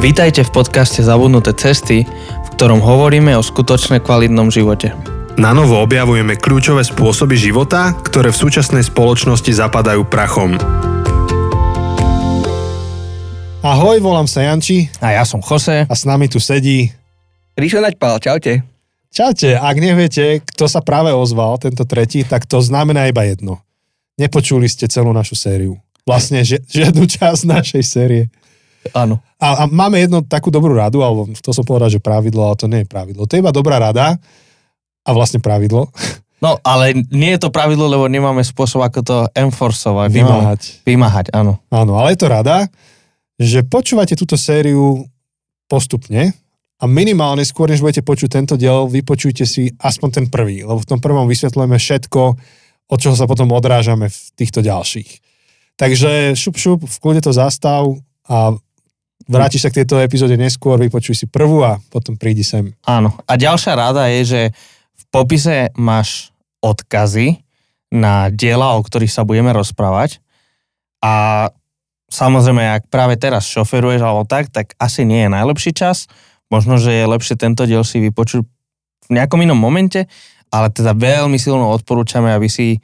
[0.00, 4.96] Vítajte v podcaste Zabudnuté cesty, v ktorom hovoríme o skutočne kvalitnom živote.
[5.36, 10.56] Na novo objavujeme kľúčové spôsoby života, ktoré v súčasnej spoločnosti zapadajú prachom.
[13.60, 15.84] Ahoj, volám sa Janči A ja som Jose.
[15.84, 16.88] a s nami tu sedí.
[17.60, 18.64] Ríšo Naďpal, čaute.
[19.12, 23.60] Čaute, ak neviete, kto sa práve ozval, tento tretí, tak to znamená iba jedno.
[24.16, 25.76] Nepočuli ste celú našu sériu.
[26.08, 28.32] Vlastne ži- žiadnu časť našej série.
[28.96, 29.20] Áno.
[29.36, 32.66] A, a máme jednu takú dobrú radu, alebo to som povedal, že pravidlo, ale to
[32.66, 33.28] nie je pravidlo.
[33.28, 34.16] To je iba dobrá rada
[35.04, 35.92] a vlastne pravidlo.
[36.40, 40.08] No, ale nie je to pravidlo, lebo nemáme spôsob, ako to enforcovať.
[40.08, 40.60] Vymáhať.
[40.88, 41.60] Vymáhať, áno.
[41.68, 42.64] Áno, ale je to rada,
[43.36, 45.04] že počúvate túto sériu
[45.68, 46.32] postupne
[46.80, 50.88] a minimálne skôr, než budete počuť tento diel, vypočujte si aspoň ten prvý, lebo v
[50.88, 52.20] tom prvom vysvetľujeme všetko,
[52.90, 55.20] od čoho sa potom odrážame v týchto ďalších.
[55.76, 57.84] Takže šup, šup, v kľude to zastav
[58.28, 58.56] a
[59.30, 62.74] vrátiš sa k tejto epizóde neskôr, vypočuj si prvú a potom prídi sem.
[62.82, 63.14] Áno.
[63.30, 64.40] A ďalšia rada je, že
[64.98, 67.38] v popise máš odkazy
[67.94, 70.18] na diela, o ktorých sa budeme rozprávať.
[71.00, 71.48] A
[72.10, 76.10] samozrejme, ak práve teraz šoferuješ alebo tak, tak asi nie je najlepší čas.
[76.50, 78.42] Možno, že je lepšie tento diel si vypočuť
[79.06, 80.10] v nejakom inom momente,
[80.50, 82.82] ale teda veľmi silno odporúčame, aby si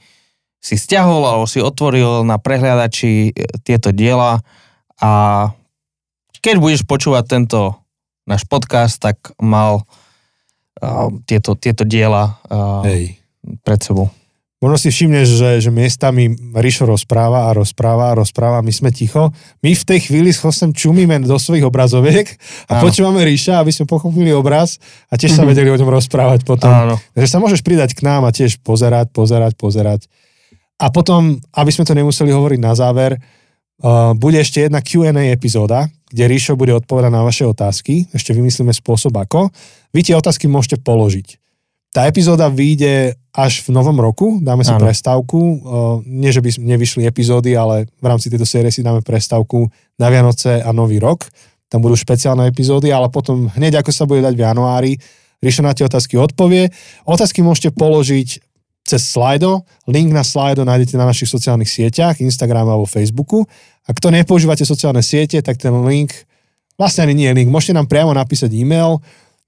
[0.67, 4.43] si stiahol alebo si otvoril na prehliadači e, tieto diela
[4.99, 5.11] a
[6.39, 7.75] keď budeš počúvať tento
[8.25, 9.87] náš podcast, tak mal
[10.83, 13.19] uh, tieto, tieto diela uh, Hej.
[13.63, 14.11] pred sebou.
[14.57, 19.29] Možno si všimneš, že, že miestami Rišo rozpráva a rozpráva a rozpráva, my sme ticho.
[19.61, 22.25] My v tej chvíli s Chosem čumíme do svojich obrazoviek
[22.65, 22.89] a Áno.
[22.89, 24.81] počúvame Ríša, aby sme pochopili obraz
[25.13, 25.49] a tiež sa Mhm.
[25.53, 26.73] vedeli o ňom rozprávať potom.
[26.73, 26.97] Áno.
[27.13, 30.09] Takže sa môžeš pridať k nám a tiež pozerať, pozerať, pozerať.
[30.81, 33.21] A potom, aby sme to nemuseli hovoriť na záver,
[33.85, 38.07] uh, bude ešte jedna Q&A epizóda, kde Ríšo bude odpovedať na vaše otázky.
[38.15, 39.51] Ešte vymyslíme spôsob ako.
[39.91, 41.43] Vy tie otázky môžete položiť.
[41.91, 44.85] Tá epizóda vyjde až v novom roku, dáme si Áno.
[44.85, 45.65] prestávku.
[46.05, 50.61] Nie, že by nevyšli epizódy, ale v rámci tejto série si dáme prestávku na Vianoce
[50.61, 51.25] a Nový rok.
[51.73, 54.93] Tam budú špeciálne epizódy, ale potom hneď ako sa bude dať v januári,
[55.41, 56.73] Ríšo na tie otázky odpovie.
[57.05, 58.41] Otázky môžete položiť
[58.87, 59.67] cez Slido.
[59.85, 63.45] Link na Slido nájdete na našich sociálnych sieťach, Instagram alebo Facebooku.
[63.87, 66.13] Ak to nepoužívate sociálne siete, tak ten link,
[66.75, 68.99] vlastne ani nie je link, môžete nám priamo napísať e-mail.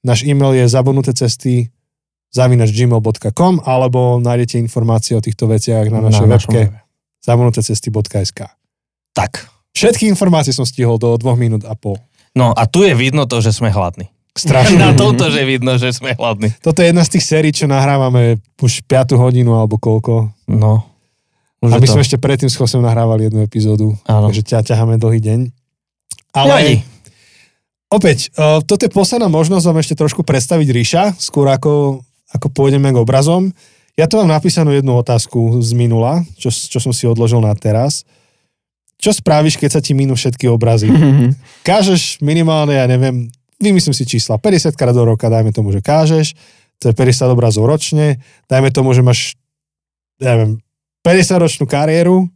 [0.06, 1.74] Náš e-mail je zabudnuté cesty
[2.28, 6.60] zavinač gmail.com alebo nájdete informácie o týchto veciach na našej Na webke
[7.24, 8.40] zabudnutecesty.sk.
[9.12, 9.32] Tak.
[9.74, 11.98] Všetky informácie som stihol do dvoch minút a pol.
[12.32, 14.08] No a tu je vidno to, že sme hladní.
[14.38, 14.78] Strašne.
[14.86, 16.54] Na tomto, že vidno, že sme hladní.
[16.62, 20.30] Toto je jedna z tých sérií, čo nahrávame už 5 hodinu alebo koľko.
[20.46, 20.87] No.
[21.58, 21.94] Už A je my to.
[21.98, 24.30] sme ešte predtým s Chosem nahrávali jednu epizódu, Áno.
[24.30, 25.40] takže ťa ťaháme dlhý deň.
[26.38, 26.38] Nevadí.
[26.38, 26.56] Ale
[27.90, 31.98] opäť, uh, toto je posledná možnosť vám ešte trošku predstaviť Ríša, skôr ako,
[32.30, 33.50] ako pôjdeme k obrazom.
[33.98, 38.06] Ja tu mám napísanú jednu otázku z minula, čo, čo som si odložil na teraz.
[38.98, 40.86] Čo spravíš, keď sa ti minú všetky obrazy?
[41.66, 43.26] Kážeš minimálne, ja neviem,
[43.58, 46.38] vymyslím si čísla, 50 krát do roka, dajme tomu, že kážeš,
[46.78, 49.34] to je 50 obrazov ročne, dajme tomu, že máš,
[50.22, 50.62] ja neviem,
[51.08, 52.28] 50-ročnú kariéru,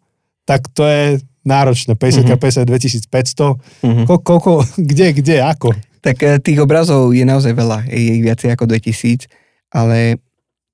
[0.48, 2.38] tak to je náročné, 50 Mhm.
[2.40, 4.02] 50 2500, Mhm.
[4.08, 4.50] Ko, koľko,
[4.80, 5.76] kde, kde, ako?
[6.00, 9.28] Tak e, tých obrazov je naozaj veľa, je ich viacej ako 2000,
[9.70, 10.16] ale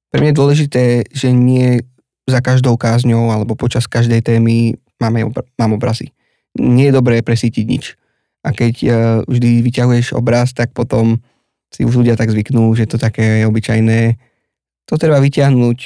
[0.09, 1.83] pre mňa je dôležité, že nie
[2.25, 6.13] za každou kázňou alebo počas každej témy máme, obr- mám obrazy.
[6.57, 7.85] Nie je dobré presítiť nič.
[8.45, 8.91] A keď uh,
[9.25, 11.21] vždy vyťahuješ obraz, tak potom
[11.69, 14.17] si už ľudia tak zvyknú, že to také je obyčajné.
[14.89, 15.79] To treba vyťahnuť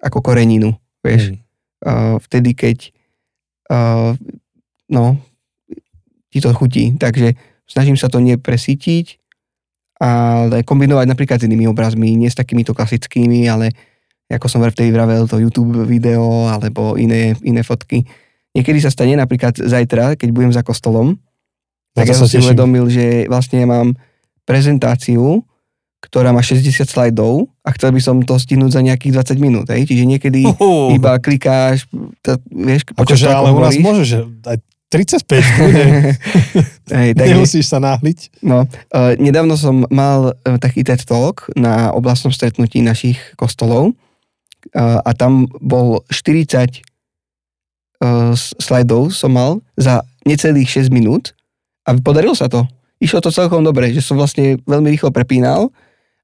[0.00, 1.32] ako koreninu, vieš.
[1.32, 1.36] Hm.
[1.86, 2.78] uh, vtedy, keď
[3.72, 4.12] uh,
[4.90, 5.16] no,
[6.30, 6.94] ti to chutí.
[6.98, 7.34] Takže
[7.66, 9.18] snažím sa to nepresítiť,
[10.00, 13.70] ale kombinovať napríklad s inými obrazmi, nie s takýmito klasickými, ale
[14.30, 18.06] ako som vtedy vravel, to YouTube video alebo iné, iné fotky.
[18.54, 21.18] Niekedy sa stane napríklad zajtra, keď budem za kostolom,
[21.94, 23.98] tak to ja som si uvedomil, že vlastne mám
[24.46, 25.42] prezentáciu,
[26.00, 29.66] ktorá má 60 slajdov a chcel by som to stihnúť za nejakých 20 minút.
[29.68, 29.84] Hej?
[29.84, 30.96] Čiže niekedy Uhú.
[30.96, 31.84] iba klikáš,
[32.20, 33.84] to, vieš, Akože, ale u nás hovoríš.
[33.84, 34.58] môže, že aj
[34.90, 35.22] 35
[35.54, 35.86] kľudne,
[36.98, 38.42] Hej, takže, nemusíš sa náhliť.
[38.42, 43.94] no, uh, nedávno som mal uh, taký TED Talk na oblastnom stretnutí našich kostolov
[44.74, 46.82] uh, a tam bol 40
[48.02, 51.38] uh, slajdov som mal za necelých 6 minút
[51.86, 52.66] a podarilo sa to.
[52.98, 55.72] Išlo to celkom dobre, že som vlastne veľmi rýchlo prepínal,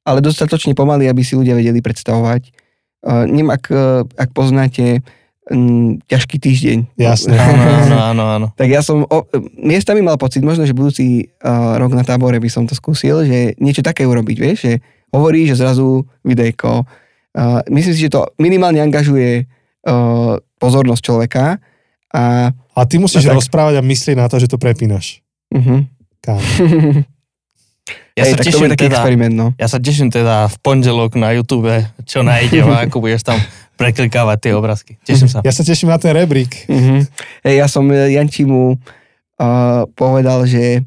[0.06, 2.54] ale dostatočne pomaly, aby si ľudia vedeli predstavovať.
[3.02, 5.02] Uh, neviem, ak, uh, ak poznáte
[5.50, 6.78] mm, ťažký týždeň.
[6.94, 7.34] Jasné.
[7.42, 8.46] Áno, áno, áno, áno.
[8.54, 9.26] Tak ja som o,
[9.58, 13.58] miestami mal pocit, možno, že budúci uh, rok na tábore by som to skúsil, že
[13.58, 14.72] niečo také urobiť, vieš, že
[15.10, 16.86] hovorí, že zrazu videjko.
[17.34, 21.58] Uh, myslím si, že to minimálne angažuje uh, pozornosť človeka
[22.10, 23.40] a A ty musíš No tak.
[23.40, 25.20] rozprávať a myslieť na to, že to prepínaš.
[25.52, 25.84] uh-huh.
[26.20, 26.42] Kámo.
[28.16, 29.46] Ja Hej, sa tak to teším bude taký teda, experiment, no.
[29.60, 31.70] ja sa teším teda v pondelok na YouTube,
[32.08, 33.38] čo nájdem a ako budeš tam
[33.76, 34.92] preklikávať tie obrázky.
[35.04, 35.38] Teším sa.
[35.44, 36.66] Ja sa teším na ten rebrík.
[36.66, 37.04] Uh-huh.
[37.44, 40.82] Hej, ja som eh, Jančimu uh, povedal, že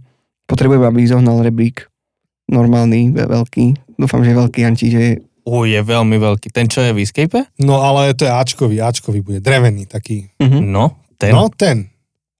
[0.50, 1.86] potrebujem, aby zohnal rebrík
[2.50, 3.96] normálny, ve- veľký.
[3.96, 5.04] Dúfam, že veľký Janči, že
[5.50, 6.54] Uj, je veľmi veľký.
[6.54, 7.42] Ten, čo je v Escape?
[7.62, 10.30] No ale to je Ačkový, Ačkový bude, drevený taký.
[10.38, 10.62] uh-huh.
[10.62, 11.34] No, ten.
[11.34, 11.90] No ten.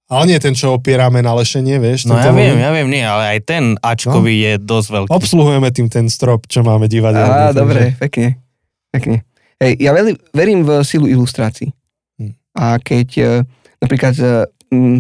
[0.10, 2.10] Ale nie ten, čo opierame na lešenie, vieš.
[2.10, 5.10] No ja viem, ja viem, nie, ale aj ten Ačkový je dosť veľký.
[5.14, 7.54] Obsluhujeme tým ten strop, čo máme Á, divadelný.
[7.54, 8.42] dobre, pekne.
[8.90, 9.22] Pekne.
[9.62, 11.70] Hej, ja veľmi, verím v silu ilustrácií.
[12.18, 12.34] Hm.
[12.58, 13.26] A keď e,
[13.78, 14.50] napríklad e,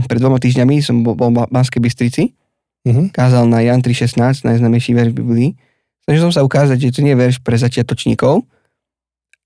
[0.05, 2.23] pred dvoma týždňami som bol, bol v Banskej Bystrici,
[2.87, 3.11] Mhm.
[3.11, 4.15] kázal na Jan 3.16,
[4.45, 5.49] najznamejší verš v Biblii.
[5.99, 8.47] Snažil som sa ukázať, že to nie je verš pre začiatočníkov,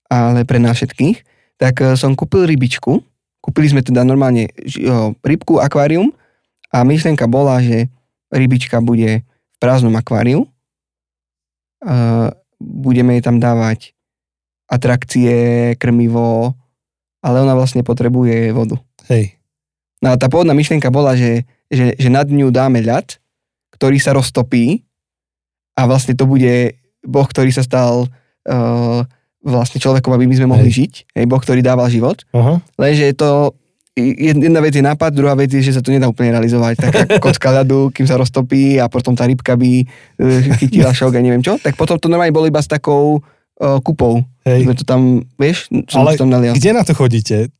[0.05, 1.17] ale pre nás všetkých.
[1.57, 3.01] Tak e, som kúpil rybičku.
[3.43, 4.47] Kúpili sme teda normálne
[5.19, 6.15] rybku, akvárium
[6.71, 7.91] a myšlienka bola, že
[8.31, 10.47] rybička bude v prázdnom akváriu.
[12.63, 13.91] Budeme jej tam dávať
[14.71, 16.55] atrakcie, krmivo,
[17.19, 18.79] ale ona vlastne potrebuje vodu.
[19.11, 19.35] Hej.
[19.99, 23.19] No a tá pôvodná myšlienka bola, že, že, že nad ňu dáme ľad,
[23.75, 24.87] ktorý sa roztopí
[25.75, 28.07] a vlastne to bude Boh, ktorý sa stal
[28.47, 29.03] uh,
[29.43, 30.77] vlastne človekom, aby my sme mohli Hej.
[30.79, 30.93] žiť.
[31.13, 32.23] Hej, boh, ktorý dával život.
[32.31, 32.63] Aha.
[32.75, 33.29] Lenže je to
[33.93, 36.73] jed- jedna vec je nápad, druhá vec je, že sa to nedá úplne realizovať.
[36.79, 39.85] Taká kocka ľadu, kým sa roztopí a potom tá rybka by uh,
[40.57, 41.55] chytila šok a neviem čo.
[41.55, 44.23] Tak potom to normálne bolo iba s takou uh, kupou.
[44.41, 44.63] Hej.
[44.63, 45.01] Sme to tam,
[45.35, 46.55] vieš, som Ale to tam nalial.
[46.55, 47.51] Kde na to chodíte?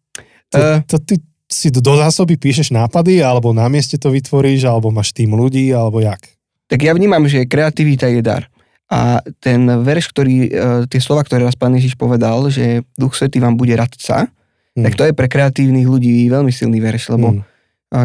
[0.50, 0.80] To, Eh.
[0.86, 5.32] to ty si do zásoby píšeš nápady, alebo na mieste to vytvoríš, alebo máš tým
[5.32, 6.18] ľudí, alebo jak?
[6.66, 8.50] Tak ja vnímam, že kreativita je dar.
[8.94, 9.00] A
[9.42, 10.50] ten verš, ktorý, e,
[10.86, 14.30] tie slova, ktoré raz pán Ježiš povedal, že Duch Svetý vám bude radca,
[14.74, 14.84] Hm.
[14.86, 17.38] tak to je pre kreatívnych ľudí veľmi silný verš, lebo e,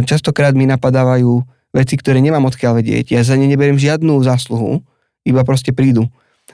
[0.05, 1.40] častokrát mi napadávajú
[1.73, 3.12] veci, ktoré nemám odkiaľ vedieť.
[3.12, 4.81] Ja za ne neberiem žiadnu zásluhu,
[5.25, 6.08] iba proste prídu.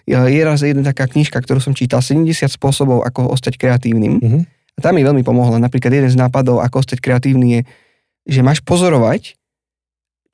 [0.06, 4.18] Ja- Je raz jedna taká knižka, ktorú som čítal, 70 spôsobov, ako ostať kreatívnym.
[4.18, 4.38] Mhm.
[4.74, 5.62] A tá mi veľmi pomohla.
[5.62, 7.60] Napríklad jeden z nápadov, ako ostať kreatívny je,
[8.26, 9.38] že máš pozorovať,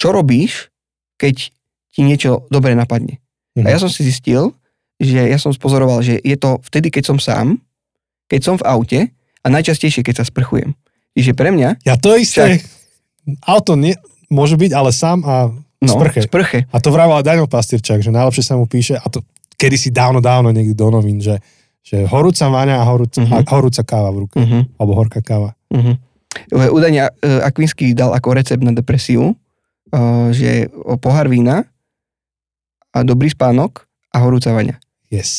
[0.01, 0.73] čo robíš,
[1.21, 1.53] keď
[1.93, 3.21] ti niečo dobre napadne.
[3.61, 3.67] Mhm.
[3.67, 4.53] A ja som si zistil,
[4.97, 7.57] že ja som spozoroval, že je to vtedy, keď som sám,
[8.27, 9.01] keď som v aute
[9.41, 10.77] a najčastejšie, keď sa sprchujem.
[11.13, 12.61] Čiže pre mňa, Ja to isté.
[13.43, 13.97] Auto nie,
[14.29, 15.49] môže byť, ale sám a
[15.81, 16.25] no, Sprche.
[16.25, 16.59] sprche.
[16.69, 19.25] A to vravel aj Daniel Pastierčak, že najlepšie sa mu píše, a to
[19.57, 21.41] kedysi dávno, dávno niekde do novín, že,
[21.81, 23.33] že horúca vaňa a horúca, Mhm.
[23.33, 24.37] a horúca káva v ruke.
[24.37, 25.53] Uh-huh, Alebo horká káva.
[25.69, 25.97] uh-huh.
[26.53, 27.11] Údajne
[27.43, 29.35] Akvinsky dal ako recept na depresiu,
[29.91, 31.67] uh, že pohár vína
[32.91, 34.79] a dobrý spánok a horúca vaňa.
[35.09, 35.31] Yes.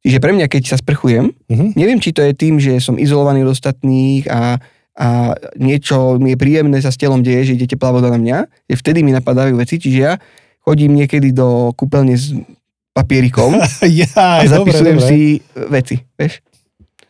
[0.00, 1.74] Čiže pre mňa, keď sa sprchujem, Mhm.
[1.74, 4.56] neviem, či to je tým, že som izolovaný od ostatných a,
[4.94, 5.06] a
[5.54, 8.76] niečo mi je príjemné sa s telom deje, že ide teplá voda na mňa, že
[8.76, 10.14] vtedy mi napadajú veci, čiže ja
[10.60, 12.34] chodím niekedy do kúpeľne s
[12.90, 14.08] papierikom a ja,
[14.42, 15.06] dobre, zapisujem dobre.
[15.06, 15.18] si
[15.68, 16.42] veci, vieš.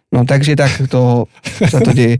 [0.08, 1.28] No takže tak to
[1.62, 2.16] sa to deje.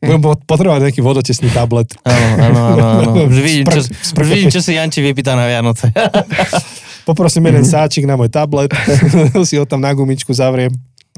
[0.06, 1.92] Budem pot- potrebovať nejaký vodotesný tablet.
[2.02, 2.84] Áno, áno, áno.
[3.06, 3.10] áno.
[3.30, 3.80] Už vidím, čo,
[4.14, 5.92] už vidím, čo si Janči vypýta na Vianoce.
[7.02, 7.70] Poprosím jeden Mhm.
[7.70, 8.70] sáčik na môj tablet,
[9.42, 10.70] si ho tam na gumičku zavriem.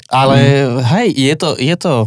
[0.08, 0.38] Ale
[0.80, 2.06] hej, je to, je to...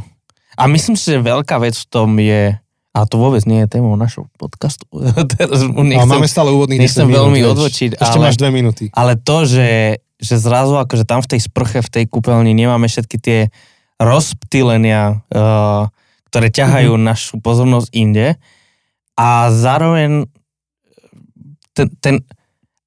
[0.53, 2.55] A myslím si, že veľká vec v tom je...
[2.91, 4.87] A to vôbec nie je témou našho podcastu.
[5.29, 7.51] Teraz nechcem, máme stále úvodných nechcem 10 minút, veľmi vieš.
[7.51, 8.83] odvočiť, Ešte ale- máš dve minúty.
[8.89, 9.69] ale to, že,
[10.15, 13.39] že zrazu akože tam v tej sprche, v tej kúpeľni nemáme všetky tie
[13.99, 15.91] rozptýlenia, uh,
[16.35, 17.07] ktoré ťahajú mm-hmm.
[17.07, 18.35] našu pozornosť inde
[19.15, 20.27] a zároveň
[21.71, 22.15] ten, ten,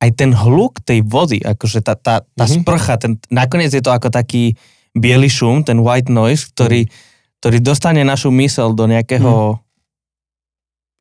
[0.04, 2.60] aj ten hluk tej vody, akože tá, tá, tá Mhm.
[2.60, 4.52] sprcha, ten, nakoniec je to ako taký
[4.92, 6.92] biely šum, ten white noise, ktorý,
[7.40, 9.56] ktorý dostane našu mysel do nejakého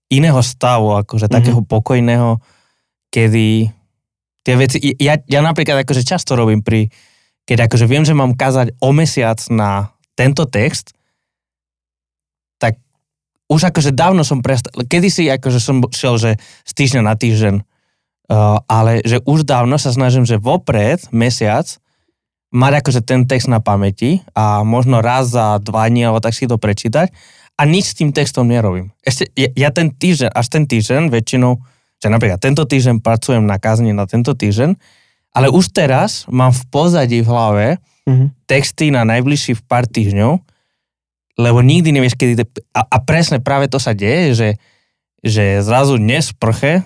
[0.08, 1.34] iného stavu, akože Mhm.
[1.36, 2.39] takého pokojného,
[3.12, 3.68] kedy
[4.48, 6.88] tie veci, ja, ja napríklad akože často robím pri,
[7.44, 10.96] keď akože viem, že mám kázať o mesiac na tento text,
[13.48, 16.32] už akože dávno som prestal, kedysi akože som šiel, že
[16.68, 21.66] z týždňa na týždeň, uh, ale že už dávno sa snažím, že vopred, mesiac,
[22.51, 26.48] mať akože ten text na pamäti a možno raz za dva dní alebo tak si
[26.48, 27.12] to prečítať
[27.60, 28.96] a nič s tým textom nerobím.
[29.04, 31.60] Ešte, ja, ja ten týždeň, až ten týždeň väčšinou,
[32.00, 34.80] že napríklad tento týždeň pracujem na kazni na tento týždeň,
[35.36, 37.68] ale už teraz mám v pozadí v hlave
[38.08, 38.48] Mhm.
[38.48, 40.39] texty na najbližších pár týždňov,
[41.38, 42.34] lebo nikdy nevieš, kedy...
[42.36, 44.50] te- A, a presne práve to sa deje, že,
[45.20, 46.82] že zrazu dnes prche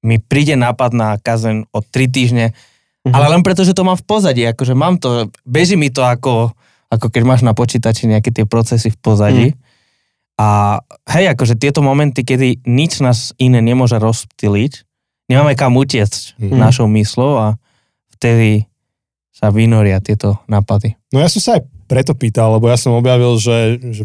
[0.00, 2.56] mi príde nápad na kazen o tri týždne,
[3.02, 3.12] Mhm.
[3.12, 6.50] ale len preto, že to mám v pozadí, akože mám to, beží mi to ako,
[6.88, 9.46] ako keď máš na počítači nejaké tie procesy v pozadí.
[10.34, 14.72] A hej, akože tieto momenty, kedy nič nás iné nemôže rozptýliť,
[15.26, 16.56] nemáme kam utiecť Mhm.
[16.56, 17.46] našou myslou a
[18.10, 18.66] vtedy
[19.30, 20.98] sa vynoria tieto nápady.
[21.08, 24.04] No ja som sa aj preto pýtal, lebo ja som objavil, že, že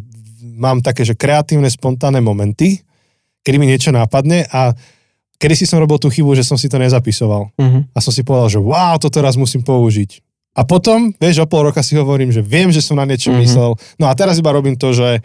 [0.57, 2.81] mám také, že kreatívne, spontánne momenty,
[3.41, 4.73] kedy mi niečo nápadne a
[5.41, 7.49] kedy si som robil tú chybu, že som si to nezapisoval.
[7.57, 7.89] Mhm.
[7.93, 10.21] A som si povedal, že wow, to teraz musím použiť.
[10.51, 13.43] A potom, vieš, o pol roka si hovorím, že viem, že som na niečo mm-hmm.
[13.47, 13.71] myslel.
[13.95, 15.23] No a teraz iba robím to, že,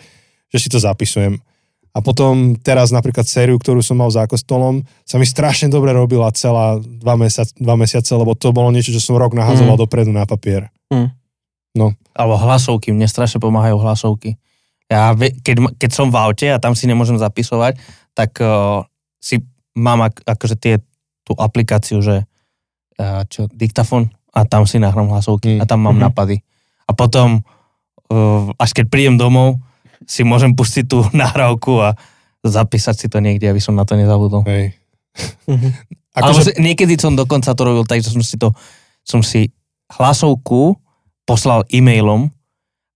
[0.54, 1.42] že si to zapisujem.
[1.90, 6.30] A potom teraz napríklad sériu, ktorú som mal za kostolom, sa mi strašne dobre robila
[6.30, 9.82] celá dva, mesiac, dva mesiace, lebo to bolo niečo, čo som rok nahazoval Mhm.
[9.82, 10.70] dopredu na papier.
[12.16, 14.40] Alebo hlasovky, mne strašne pomáhajú hlasovky.
[14.88, 17.76] Ja, keď, keď som v aute a tam si nemôžem zapisovať,
[18.16, 18.86] tak uh,
[19.20, 19.42] si
[19.76, 20.74] mám ak, akože tie,
[21.20, 22.24] tú aplikáciu, že
[22.96, 25.60] uh, čo, diktafon a tam si nahrám hlasovky Mm.
[25.60, 26.04] a tam mám Mhm.
[26.08, 26.36] nápady.
[26.86, 27.42] A potom,
[28.08, 29.58] uh, až keď prídem domov,
[30.06, 31.98] si môžem pustiť tú nahrávku a
[32.46, 34.46] zapísať si to niekde, aby som na to nezabudol.
[34.46, 34.72] Hej.
[35.50, 35.68] Mhm.
[36.14, 38.54] Alebo Akože, si, niekedy som dokonca to robil tak, že som si to,
[39.04, 39.50] som si
[39.98, 40.78] hlasovku
[41.26, 42.30] poslal e-mailom,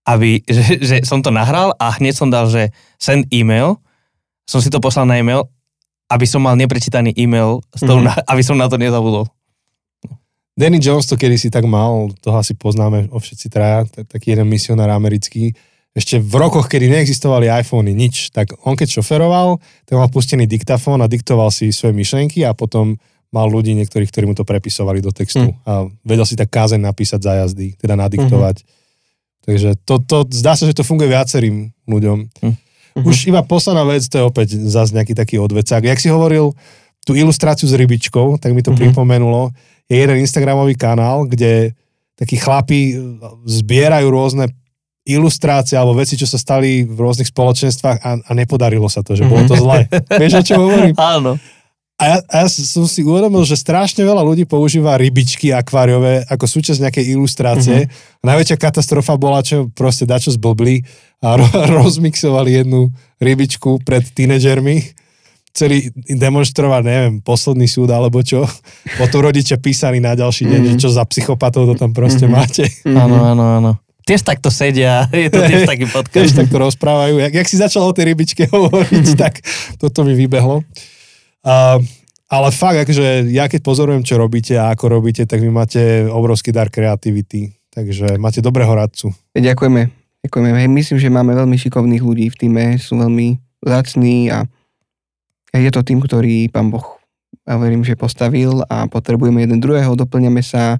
[0.07, 3.77] aby, že, že som to nahral a hneď som dal, že send e-mail,
[4.47, 5.45] som si to poslal na e-mail,
[6.11, 8.03] aby som mal neprečítaný e-mail, s tou, Mhm.
[8.03, 9.27] na, aby som na to nezabudol.
[10.51, 14.51] Danny Jones to kedy si tak mal, toho asi poznáme o všetci traja, taký jeden
[14.51, 15.55] misionár americký,
[15.91, 21.03] ešte v rokoch, kedy neexistovali iPhony, nič, tak on keď šoferoval, tak mal pustený diktafón
[21.03, 22.95] a diktoval si svoje myšlenky a potom
[23.31, 25.55] mal ľudí niektorých, ktorí mu to prepisovali do textu Hm.
[25.63, 25.71] a
[26.03, 28.63] vedel si tak kázeň napísať za jazdy, teda nadiktovať.
[29.41, 32.17] Takže to, to, zdá sa, že to funguje viacerým ľuďom.
[32.43, 32.53] Hm.
[32.91, 33.07] Mhm.
[33.07, 35.79] Už iba posledná vec, to je opäť zase nejaký taký odvecák.
[35.79, 36.51] Jak si hovoril
[37.01, 38.77] tú ilustráciu s rybičkou, tak mi to Mhm.
[38.77, 39.49] pripomenulo.
[39.87, 41.71] Je jeden Instagramový kanál, kde
[42.13, 42.99] takí chlapi
[43.47, 44.51] zbierajú rôzne
[45.01, 49.25] ilustrácie alebo veci, čo sa stali v rôznych spoločenstvách a, a nepodarilo sa to, že
[49.25, 49.89] bolo to zle.
[50.21, 50.93] Vieš, o čom hovorím?
[50.93, 51.41] Áno.
[52.01, 56.49] A ja, a ja som si uvedomil, že strašne veľa ľudí používa rybičky akváriové ako
[56.49, 57.77] súčasť nejakej ilustrácie.
[57.85, 58.25] Mm-hmm.
[58.25, 60.81] Najväčšia katastrofa bola, čo proste dačo zblbli
[61.19, 61.45] a ro-
[61.79, 64.97] rozmixovali jednu rybičku pred tínedžermi.
[65.51, 68.49] Chceli demonstrovať, neviem, posledný súd alebo čo.
[68.99, 70.67] Potom rodičia písali na ďalší deň, Mhm.
[70.67, 72.31] že čo za psychopatov to tam proste Mhm.
[72.31, 72.65] máte.
[72.83, 73.71] Áno, áno, áno.
[74.01, 76.33] Tiež takto sedia, je to tiež taký Tiež podcast.
[76.33, 77.21] takto rozprávajú.
[77.21, 79.37] Jak, jak si začal o tej rybičke hovoriť, tak
[79.77, 80.65] toto mi vybehlo.
[81.41, 81.81] Uh,
[82.31, 86.55] ale fakt, akože ja keď pozorujem, čo robíte a ako robíte, tak vy máte obrovský
[86.55, 87.51] dar kreativity.
[87.71, 89.15] Takže máte dobrého radcu.
[89.35, 89.91] Ďakujeme.
[90.27, 90.49] Ďakujeme.
[90.59, 94.45] Hej, myslím, že máme veľmi šikovných ľudí v týme, sú veľmi zacní a
[95.51, 96.99] a je to tým, ktorý pán Boh,
[97.43, 100.79] ja verím, že postavil a potrebujeme jeden druhého, doplňame sa.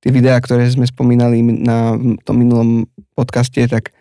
[0.00, 1.92] Tie videá, ktoré sme spomínali na
[2.24, 3.92] tom minulom podcaste, tak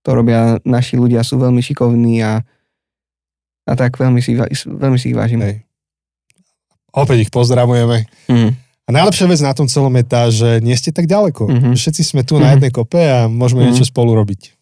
[0.00, 2.40] to robia naši ľudia, sú veľmi šikovní a,
[3.66, 5.42] a tak veľmi si, veľmi si ich vážim.
[5.42, 5.66] Hej.
[6.94, 8.06] Opäť ich pozdravujeme.
[8.30, 8.56] Mm.
[8.86, 11.50] A najlepšia vec na tom celom je tá, že nie ste tak ďaleko.
[11.50, 11.70] Mhm.
[11.74, 12.52] Všetci sme tu na Mhm.
[12.56, 13.74] jednej kope a môžeme Mhm.
[13.74, 14.54] niečo spolu robiť.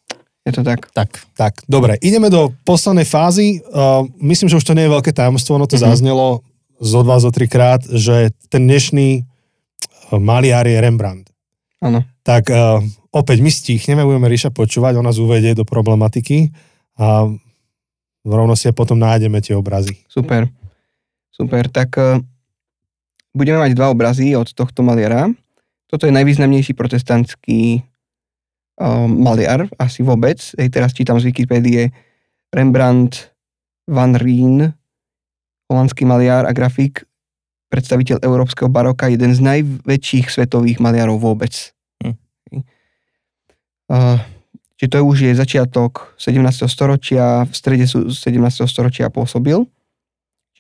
[0.45, 0.89] Je to tak.
[0.93, 1.25] Tak.
[1.37, 3.65] Tak, dobre, ideme do poslednej fázy.
[3.65, 5.81] Uh, myslím, že už to nie je veľké tajomstvo, ono to Mhm.
[5.81, 5.93] mm-hmm.
[5.93, 6.27] zaznelo
[6.81, 11.29] zo dva, zo trikrát, že ten dnešný uh, maliar je Rembrandt.
[11.81, 12.05] Áno.
[12.25, 16.53] Tak uh, opäť my stichneme, budeme Ríša počúvať, ona nás uvedie do problematiky
[16.97, 17.29] a
[18.25, 20.01] rovno si potom nájdeme tie obrazy.
[20.09, 20.49] Super.
[21.29, 21.69] Super.
[21.69, 22.21] Tak eh,
[23.37, 25.29] budeme mať dva obrazy od tohto maliara.
[25.91, 27.79] Toto je najvýznamnejší protestantský
[28.83, 30.43] uh, maliar, asi vôbec.
[30.59, 31.95] Hej, teraz čítam z Wikipédie
[32.51, 33.31] Rembrandt
[33.87, 34.75] van Rijn,
[35.71, 37.07] holandský maliar a grafik,
[37.71, 41.53] predstaviteľ európskeho baroka, jeden z najväčších svetových maliarov vôbec.
[42.03, 42.17] Hm.
[43.87, 44.19] Uh,
[44.85, 46.69] čiže to už je začiatok 17.
[46.69, 48.37] storočia, v strede sú 17.
[48.69, 49.65] storočia pôsobil.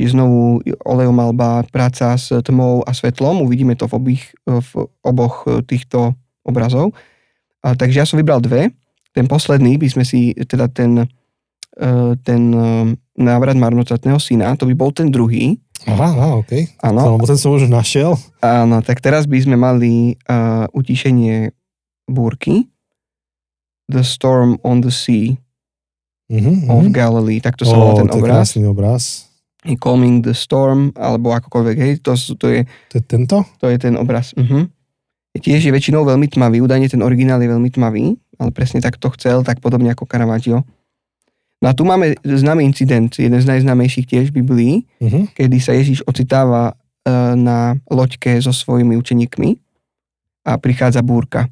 [0.00, 4.71] Čiže znovu olejomalba, práca s tmou a svetlom, uvidíme to v, obých, v
[5.04, 6.97] oboch týchto obrazov.
[7.61, 8.73] A, takže ja som vybral dve.
[9.12, 11.04] Ten posledný by sme si, teda ten,
[11.78, 15.61] eh, ten eh, návrat marnotratného syna, to by bol ten druhý.
[15.85, 16.81] Aha, aha, OK.
[16.81, 17.21] Áno, No.
[17.21, 18.16] Lebo ten som už našiel.
[18.40, 21.52] áno, tak teraz by sme mali uh, utišenie
[22.09, 22.73] búrky.
[23.87, 25.37] The Storm on the Sea
[26.25, 26.93] Mhm, of mhm.
[26.93, 28.33] Galilee, tak to Ó, sa volá ten to obraz.
[28.49, 29.03] krásny obraz.
[29.76, 32.61] Calming the Storm, alebo akokoľvek, hej, to, to, je,
[32.93, 33.45] To je tento?
[33.59, 34.33] to je ten obraz.
[34.33, 34.69] Uh-huh.
[35.35, 39.09] Tiež je väčšinou veľmi tmavý, údajne ten originál je veľmi tmavý, ale presne tak to
[39.11, 40.64] chcel, tak podobne ako Caravaggio.
[41.61, 45.25] No a tu máme známy incident, jeden z najznámejších tiež v Biblii, Uh-huh.
[45.31, 49.49] kedy sa Ježiš ocitáva e, na loďke so svojimi učeníkmi
[50.45, 51.49] a prichádza búrka.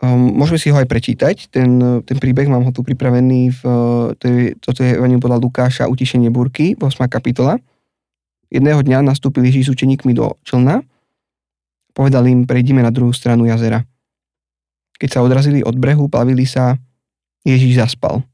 [0.00, 1.76] Um, môžeme si ho aj prečítať, ten,
[2.08, 3.62] ten príbeh, mám ho tu pripravený, v,
[4.16, 7.04] to je, toto je Evangelium podľa Lukáša, Utišenie búrky, 8.
[7.04, 7.60] kapitola.
[8.48, 10.80] Jedného dňa nastúpil Ježíš s učeníkmi do člna,
[11.92, 13.84] povedal im, prejdime na druhú stranu jazera.
[14.96, 16.80] Keď sa odrazili od brehu, plavili sa,
[17.44, 18.24] Ježíš zaspal.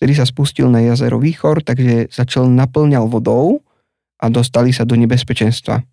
[0.00, 3.60] Vtedy sa spustil na jazero Výchor, takže sa čln naplňal vodou
[4.16, 5.84] a dostali sa do nebezpečenstva.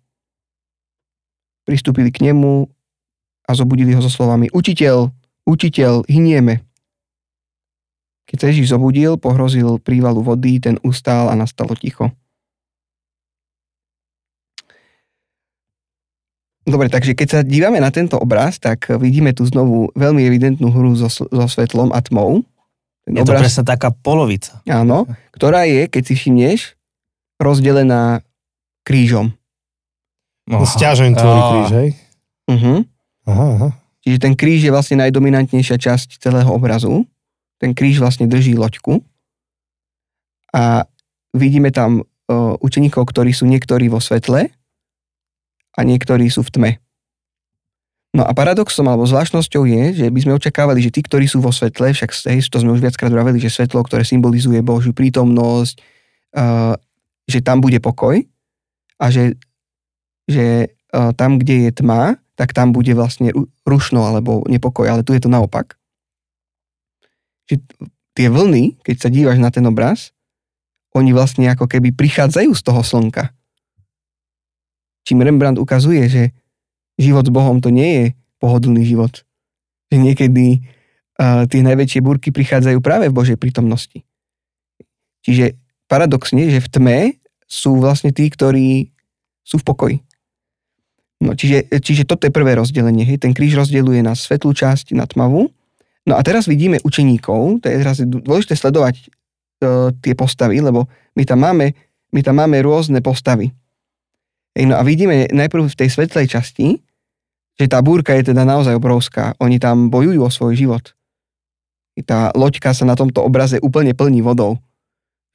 [1.68, 2.79] Pristúpili k nemu
[3.50, 5.10] a zobudili ho so slovami Učiteľ,
[5.42, 6.62] učiteľ, hynieme.
[8.30, 12.14] Keď sa Ježíš zobudil, pohrozil prívalu vody, ten ustál a nastalo ticho.
[16.62, 20.94] Dobre, takže keď sa dívame na tento obraz, tak vidíme tu znovu veľmi evidentnú hru
[20.94, 22.46] so, so svetlom a tmou.
[23.02, 24.62] Ten Je to presne taká polovica.
[24.70, 26.60] Áno, ktorá je, keď si všimneš,
[27.42, 28.22] rozdelená
[28.86, 29.34] krížom.
[30.46, 31.88] No, Stiažujem tvorí kríž, hej?
[32.46, 32.78] Uh-huh.
[33.28, 33.68] Aha, aha.
[34.00, 37.04] Čiže ten kríž je vlastne najdominantnejšia časť celého obrazu.
[37.60, 39.04] Ten kríž vlastne drží loďku.
[40.56, 40.88] A
[41.36, 44.50] vidíme tam uh, učeníkov, ktorí sú niektorí vo svetle
[45.70, 46.72] a niektorí sú v tme.
[48.10, 51.54] No a paradoxom alebo zvláštnosťou je, že by sme očakávali, že tí, ktorí sú vo
[51.54, 55.78] svetle, však hej, to sme už viackrát vraveli, že svetlo, ktoré symbolizuje Božiu prítomnosť,
[56.34, 56.74] uh,
[57.30, 58.18] že tam bude pokoj
[58.98, 59.38] a že,
[60.26, 65.04] že uh, tam, kde je tma, tak tam bude vlastne ru- rušno alebo nepokoj, ale
[65.04, 65.76] tu je to naopak.
[67.44, 67.68] Čiže
[68.16, 70.16] tie vlny, keď sa dívaš na ten obraz,
[70.96, 73.28] oni vlastne ako keby prichádzajú z toho slnka.
[75.04, 76.22] Čím Rembrandt ukazuje, že
[76.96, 78.04] život s Bohom to nie je
[78.40, 79.20] pohodlný život.
[79.92, 80.46] Že niekedy
[81.20, 84.00] uh, tie najväčšie búrky prichádzajú práve v Božej prítomnosti.
[85.28, 85.60] Čiže
[85.92, 86.98] paradoxne, že v tme
[87.44, 88.96] sú vlastne tí, ktorí
[89.44, 89.96] sú v pokoji.
[91.20, 93.04] No, čiže, čiže toto je prvé rozdelenie.
[93.04, 93.28] Hej.
[93.28, 95.52] Ten kríž rozdeluje na svetlú časť, na tmavú.
[96.08, 101.28] No a teraz vidíme učeníkov, to je teraz dôležité sledovať uh, tie postavy, lebo my
[101.28, 101.76] tam máme,
[102.16, 103.52] my tam máme rôzne postavy.
[104.56, 106.80] Hej, no a vidíme najprv v tej svetlej časti,
[107.60, 109.36] že tá búrka je teda naozaj obrovská.
[109.44, 110.96] Oni tam bojujú o svoj život.
[112.08, 114.56] Tá loďka sa na tomto obraze úplne plní vodou.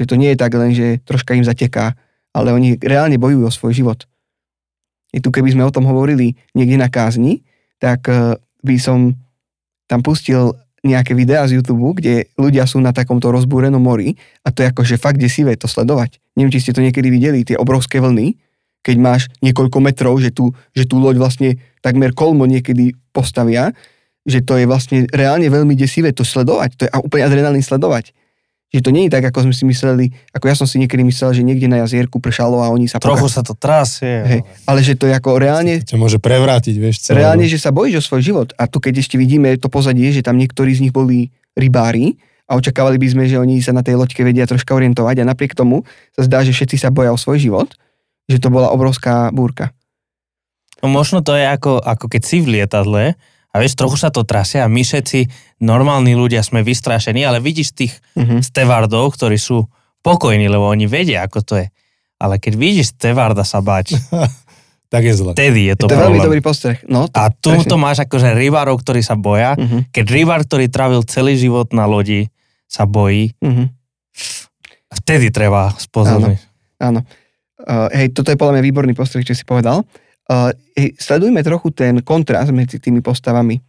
[0.02, 1.94] Že to nie je tak len, že troška im zateká,
[2.34, 4.10] ale oni reálne bojujú o svoj život.
[5.16, 7.48] I tu keby sme o tom hovorili niekde na kázni,
[7.80, 9.16] tak eh, by som
[9.88, 14.14] tam pustil nejaké videá z YouTube, kde ľudia sú na takomto rozbúrenom mori
[14.46, 16.22] a to je akože fakt desivé to sledovať.
[16.38, 18.38] Neviem, či ste to niekedy videli, tie obrovské vlny,
[18.86, 23.74] keď máš niekoľko metrov, že tú, že tú loď vlastne takmer kolmo niekedy postavia,
[24.30, 28.14] že to je vlastne reálne veľmi desivé to sledovať, to je úplne adrenalín sledovať.
[28.76, 31.32] Že to nie je tak, ako sme si mysleli, ako ja som si niekedy myslel,
[31.32, 34.20] že niekde na jazierku pršalo a oni sa Trochu pokaz- sa to trasie.
[34.22, 37.24] Hej, ale že to je ako reálne, Ťa môže prevrátiť, vieš, celé.
[37.24, 38.48] reálne, že sa bojíš o svoj život.
[38.54, 42.54] A tu keď ešte vidíme to pozadie, že tam niektorí z nich boli rybári a
[42.54, 45.82] očakávali by sme, že oni sa na tej loďke vedia troška orientovať a napriek tomu
[46.12, 47.72] sa zdá, že všetci sa boja o svoj život,
[48.26, 49.72] že to bola obrovská búrka.
[50.80, 53.16] No možno to je ako, ako keď si v lietadle
[53.56, 57.72] a vieš, trochu sa to trasie a my všetci normálni ľudia sme vystrašení, ale vidíš
[57.72, 58.40] tých Uh-huh.
[58.40, 59.64] stevardov, ktorí sú
[60.02, 61.68] pokojní, lebo oni vedia, ako to je.
[62.18, 63.96] Ale keď vidíš stevarda sa bať,
[64.86, 65.32] Tak je zle.
[65.32, 66.28] vtedy je to, To je veľmi problém.
[66.30, 66.78] dobrý postreh.
[66.86, 69.54] No, A tu to máš akože rybárov, ktorí sa boja.
[69.54, 69.84] Uh-huh.
[69.90, 72.28] Keď rybár, ktorý trávil celý život na lodi,
[72.66, 73.68] sa bojí, Uh-huh.
[74.94, 76.40] vtedy treba spozorniť.
[76.78, 77.04] Áno.
[77.58, 79.84] Uh, hej, toto je podľa mňa výborný postreh, čo si povedal.
[80.26, 83.62] Uh, hej, sledujme trochu ten kontrast medzi tými postavami.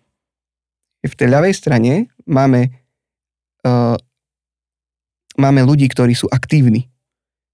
[1.04, 2.72] V tej ľavej strane máme,
[3.68, 3.96] uh,
[5.36, 6.88] máme ľudí, ktorí sú aktívni.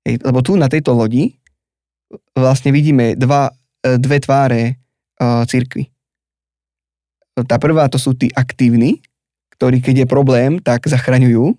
[0.07, 1.35] Hej, lebo tu na tejto lodi
[2.35, 3.51] vlastne vidíme dva,
[3.87, 4.63] eh, dve tváre
[5.23, 5.89] uh, církvy.
[7.49, 9.01] Tá prvá to sú tí aktívni,
[9.57, 11.57] ktorí keď je problém, tak zachraňujú.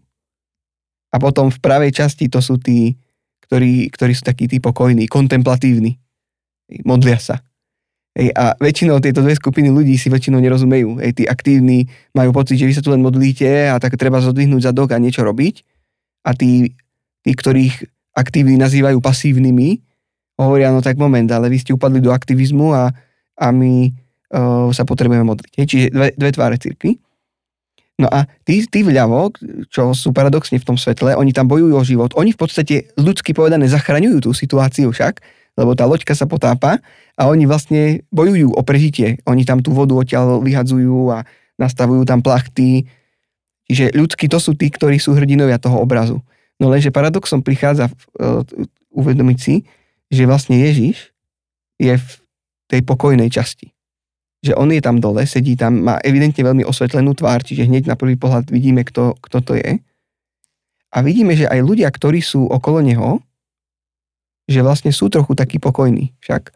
[1.13, 2.93] A potom v pravej časti to sú tí,
[3.49, 6.02] ktorí, ktorí sú takí tí pokojní, kontemplatívni.
[6.81, 7.45] Modlia sa.
[8.13, 11.01] Hej, a väčšinou tieto dve skupiny ľudí si väčšinou nerozumejú.
[11.01, 14.69] Hej, tí aktívni majú pocit, že vy sa tu len modlíte a tak treba zodvihnúť
[14.69, 15.65] zadok a niečo robiť.
[16.29, 16.77] A tí,
[17.25, 19.81] tí ktorých aktívni nazývajú pasívnymi,
[20.38, 22.93] hovoria, no tak moment, ale vy ste upadli do aktivizmu a,
[23.38, 25.51] a my uh, sa potrebujeme modliť.
[25.57, 27.01] Hej, čiže dve, dve tváre cirkvi.
[27.97, 29.33] No a tí, tí vľavo,
[29.69, 32.12] čo sú paradoxne v tom svetle, oni tam bojujú o život.
[32.17, 35.21] Oni v podstate ľudsky povedané zachraňujú tú situáciu však,
[35.53, 36.81] lebo tá loďka sa potápa
[37.13, 39.21] a oni vlastne bojujú o prežitie.
[39.29, 41.21] Oni tam tú vodu odtiaľ vyhadzujú a
[41.61, 42.89] nastavujú tam plachty.
[43.69, 46.19] Čiže ľudskí to sú tí, ktorí sú hrdinovia toho obrazu.
[46.57, 48.41] No lenže paradoxom prichádza uh,
[48.93, 49.65] uvedomiť si,
[50.09, 51.13] že vlastne Ježiš
[51.81, 52.09] je v
[52.69, 53.73] tej pokojnej časti.
[54.43, 57.95] Že on je tam dole, sedí tam, má evidentne veľmi osvetlenú tvár, čiže hneď na
[57.95, 59.79] prvý pohľad vidíme, kto, kto to je.
[60.93, 63.17] A vidíme, že aj ľudia, ktorí sú okolo neho,
[64.47, 66.12] že vlastne sú trochu takí pokojní.
[66.19, 66.51] Však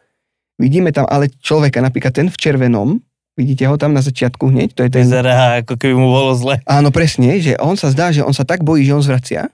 [0.60, 3.00] vidíme tam ale človeka, napríklad ten v červenom,
[3.38, 5.06] vidíte ho tam na začiatku hneď, to je ten...
[5.06, 6.58] Vyzerá, ako keby mu bolo zle.
[6.66, 9.46] Áno, presne, že on sa zdá, že on sa tak bojí, že on zvracia,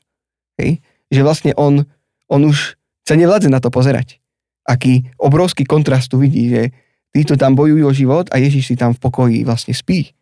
[0.57, 0.81] hej?
[1.13, 1.85] že vlastne on,
[2.33, 4.19] on už sa nevládze na to pozerať.
[4.65, 6.73] Aký obrovský kontrast tu vidí, že
[7.13, 10.17] títo tam bojujú o život a Ježiš si tam v pokoji vlastne spí.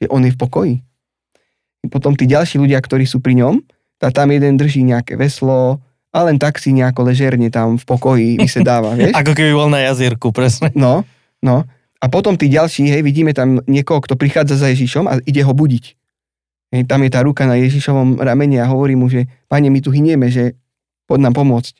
[0.00, 0.74] Že on je v pokoji.
[1.92, 3.60] Potom tí ďalší ľudia, ktorí sú pri ňom,
[4.00, 5.84] tá tam jeden drží nejaké veslo,
[6.18, 9.14] a len tak si nejako ležerne tam v pokoji vysedáva, vieš?
[9.22, 10.74] Ako keby bol na jazierku, presne.
[10.74, 11.06] No,
[11.38, 11.62] no.
[12.02, 15.54] A potom tí ďalší, hej, vidíme tam niekoho, kto prichádza za Ježišom a ide ho
[15.54, 15.84] budiť.
[16.74, 19.94] Hej, tam je tá ruka na Ježišovom ramene a hovorí mu, že pane, my tu
[19.94, 20.58] hynieme, že
[21.06, 21.74] poď nám pomôcť.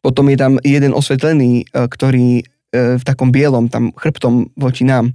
[0.00, 2.44] Potom je tam jeden osvetlený, e, ktorý e,
[2.96, 5.12] v takom bielom, tam chrbtom voči nám.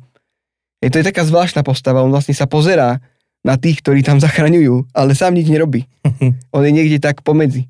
[0.85, 3.01] Hej, to je taká zvláštna postava, on vlastne sa pozerá
[3.43, 5.83] na tých, ktorí tam zachraňujú, ale sám nič nerobí.
[6.55, 7.67] On je niekde tak pomedzi.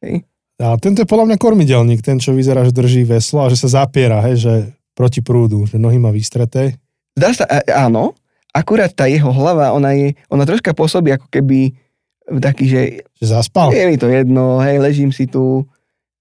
[0.00, 0.22] Hej.
[0.62, 3.82] A tento je podľa mňa kormidelník, ten, čo vyzerá, že drží veslo a že sa
[3.82, 4.54] zapiera, hej, že
[4.94, 6.78] proti prúdu, že nohy má vystreté.
[7.18, 8.14] Zdá sa, áno,
[8.54, 11.74] akurát tá jeho hlava, ona je, ona troška pôsobí ako keby
[12.38, 12.80] taký, že...
[13.18, 13.74] Že zaspal?
[13.74, 15.66] Je mi to jedno, hej, ležím si tu,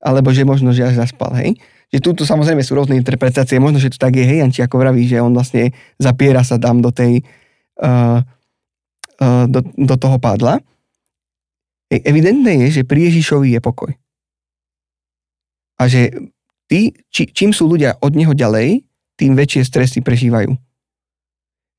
[0.01, 1.53] alebo že možno, že až zaspal, hej.
[1.93, 4.81] Že tu, tu samozrejme sú rôzne interpretácie, možno, že to tak je, hej, Janči ako
[4.81, 7.21] vraví, že on vlastne zapiera sa tam do tej,
[7.77, 8.25] uh, uh,
[9.49, 10.59] do, do toho pádla.
[11.91, 13.91] E, evidentné je, že pri Ježišovi je pokoj.
[15.79, 16.13] A že
[16.69, 18.85] tí, či, čím sú ľudia od neho ďalej,
[19.19, 20.53] tým väčšie stresy prežívajú.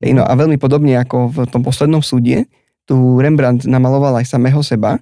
[0.03, 2.47] Ej, no a veľmi podobne ako v tom poslednom súde,
[2.85, 5.01] tu Rembrandt namaloval aj samého seba.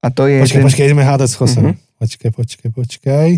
[0.00, 0.40] A to je...
[0.42, 0.66] Počkaj, ten...
[0.66, 1.64] počkaj, ideme hádať s Chosem.
[1.70, 2.00] Uh-huh.
[2.00, 3.28] Počkaj, počkaj, počkaj.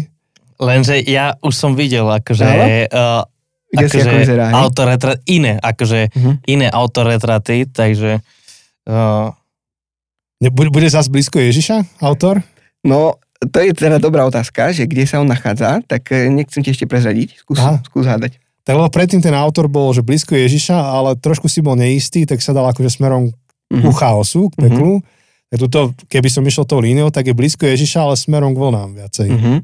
[0.63, 2.47] Lenže ja už som videl, akože...
[2.89, 3.27] Uh,
[3.73, 6.35] Kde akože ako vyzerá, autoretrat, iné, akože uh-huh.
[6.45, 8.21] iné autoretraty, takže...
[8.85, 9.33] Uh...
[10.43, 12.43] Bude zase blízko Ježiša, autor?
[12.83, 16.75] No, to je teda dobrá otázka, že kde sa on nachádza, tak eh, nechcem ti
[16.75, 18.43] ešte prezradiť, skús, skús hádať.
[18.63, 22.39] Tak lebo predtým ten autor bol, že blízko Ježiša, ale trošku si bol neistý, tak
[22.39, 23.83] sa dal akože smerom mm-hmm.
[23.83, 25.03] ku chaosu, k peklu.
[25.03, 25.51] Mm-hmm.
[25.51, 28.91] Tak tuto, keby som išiel tou líniou, tak je blízko Ježiša, ale smerom k vlnám
[28.95, 29.29] viacej.
[29.35, 29.57] Mm-hmm.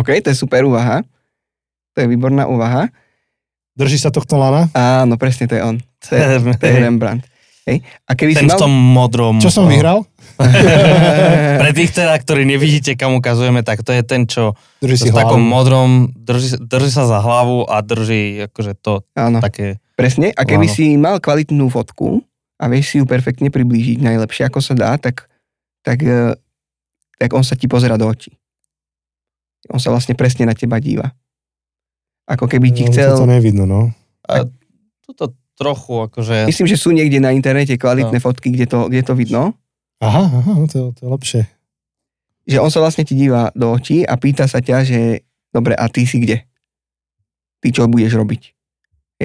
[0.00, 1.04] OK, to je super úvaha.
[1.92, 2.88] To je výborná úvaha.
[3.80, 4.68] Drží sa tohto lana?
[4.76, 5.76] Áno, presne to je on.
[5.80, 6.24] To je,
[6.60, 7.24] to je Rembrandt.
[7.64, 7.80] Hej.
[8.04, 8.56] A keby Ten si mal...
[8.56, 9.34] v tom modrom...
[9.40, 10.04] Čo som vyhral?
[11.60, 15.16] Pre tých teda, ktorí nevidíte, kam ukazujeme, tak to je ten, čo drží si v
[15.16, 19.40] takom modrom, drží, drží sa za hlavu a drží akože to Áno.
[19.40, 19.80] také...
[19.96, 20.74] Presne, a keby Áno.
[20.74, 22.24] si mal kvalitnú fotku
[22.56, 25.28] a vieš si ju perfektne priblížiť najlepšie, ako sa dá, tak,
[25.84, 26.32] tak, e,
[27.20, 28.32] tak on sa ti pozera do očí.
[29.68, 31.12] On sa vlastne presne na teba díva.
[32.30, 33.18] Ako keby ti no, chcel...
[33.18, 33.90] To nevidno, no.
[34.30, 34.46] A
[35.02, 36.46] toto trochu akože...
[36.46, 38.24] Myslím, že sú niekde na internete kvalitné no.
[38.24, 39.58] fotky, kde to, kde to vidno.
[39.98, 41.42] Aha, aha, no to, to je lepšie.
[42.46, 45.90] Že on sa vlastne ti díva do očí a pýta sa ťa, že dobre, a
[45.90, 46.46] ty si kde?
[47.60, 48.42] Ty čo budeš robiť?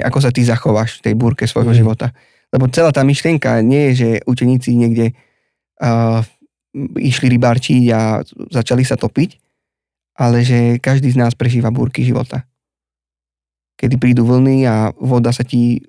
[0.03, 1.79] Ako sa ty zachováš v tej búrke svojho mm.
[1.79, 2.11] života?
[2.51, 5.15] Lebo celá tá myšlienka nie je, že učeníci niekde
[5.79, 6.19] uh,
[6.99, 8.19] išli rybarčiť a
[8.51, 9.39] začali sa topiť,
[10.19, 12.43] ale že každý z nás prežíva búrky života.
[13.75, 15.83] Kedy prídu vlny a voda sa ti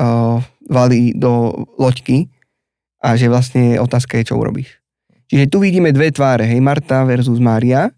[0.00, 0.36] uh,
[0.68, 2.28] valí do loďky
[3.00, 4.80] a že vlastne otázka je, čo urobíš.
[5.30, 7.88] Čiže tu vidíme dve tváre, hej, Marta versus Mária,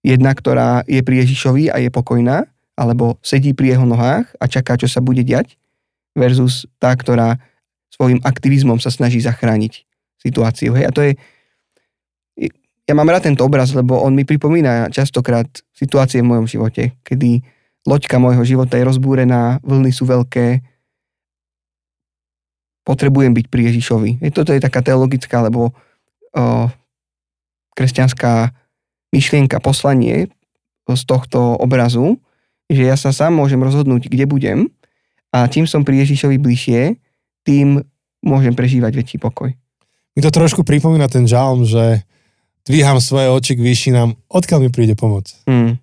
[0.00, 4.80] jedna, ktorá je pri Ježišovi a je pokojná, alebo sedí pri jeho nohách a čaká,
[4.80, 5.60] čo sa bude diať,
[6.16, 7.36] versus tá, ktorá
[7.92, 9.84] svojim aktivizmom sa snaží zachrániť
[10.18, 10.72] situáciu.
[10.72, 10.84] Hej.
[10.88, 11.12] A to je,
[12.88, 17.44] ja mám rád tento obraz, lebo on mi pripomína častokrát situácie v mojom živote, kedy
[17.88, 20.60] loďka môjho života je rozbúrená, vlny sú veľké,
[22.84, 24.10] potrebujem byť pri Ježišovi.
[24.24, 25.72] Je, toto je taká teologická alebo o,
[27.76, 28.52] kresťanská
[29.14, 30.28] myšlienka, poslanie
[30.90, 32.18] z tohto obrazu,
[32.66, 34.58] že ja sa sám môžem rozhodnúť, kde budem
[35.30, 36.98] a čím som pri Ježišovi bližšie,
[37.46, 37.78] tým
[38.26, 39.54] môžem prežívať väčší pokoj.
[40.18, 42.02] Mi to trošku pripomína ten žalm, že
[42.66, 45.30] dvíham svoje oči k výšinám, odkiaľ mi príde pomoc.
[45.46, 45.78] Mm.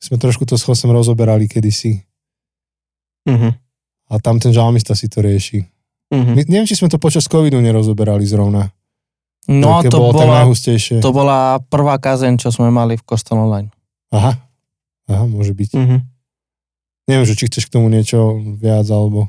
[0.00, 2.00] Sme trošku to s Chosem rozoberali kedysi.
[3.28, 3.52] Mm-hmm.
[4.10, 5.68] A tam ten žalmista si to rieši.
[6.10, 6.34] Mm-hmm.
[6.34, 8.72] My, neviem, či sme to počas covidu nerozoberali zrovna.
[9.46, 10.44] No Aké to bolo bola,
[11.00, 13.68] to bola prvá kazeň, čo sme mali v kostole online.
[14.12, 14.36] Aha.
[15.10, 15.70] Aha, môže byť.
[15.76, 15.96] Mhm.
[17.10, 19.26] Neviem, že či chceš k tomu niečo viac, alebo...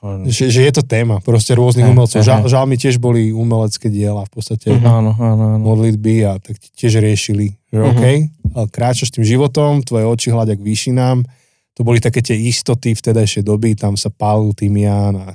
[0.00, 2.18] Že, že je to téma, proste rôznych Hej, umelcov.
[2.18, 2.48] hej, Žal, hej.
[2.48, 4.72] žalmy tiež boli umelecké diela v podstate.
[4.72, 4.80] Mhm.
[4.82, 5.60] Áno, áno, áno.
[5.60, 7.86] modlitby a tak tiež riešili, že Mhm.
[7.86, 8.02] OK,
[8.66, 11.20] kráčaš tým životom, tvoje oči hľadia k výšinám,
[11.72, 15.26] to boli také tie istoty vtedajšej doby, tam sa pálil tymián a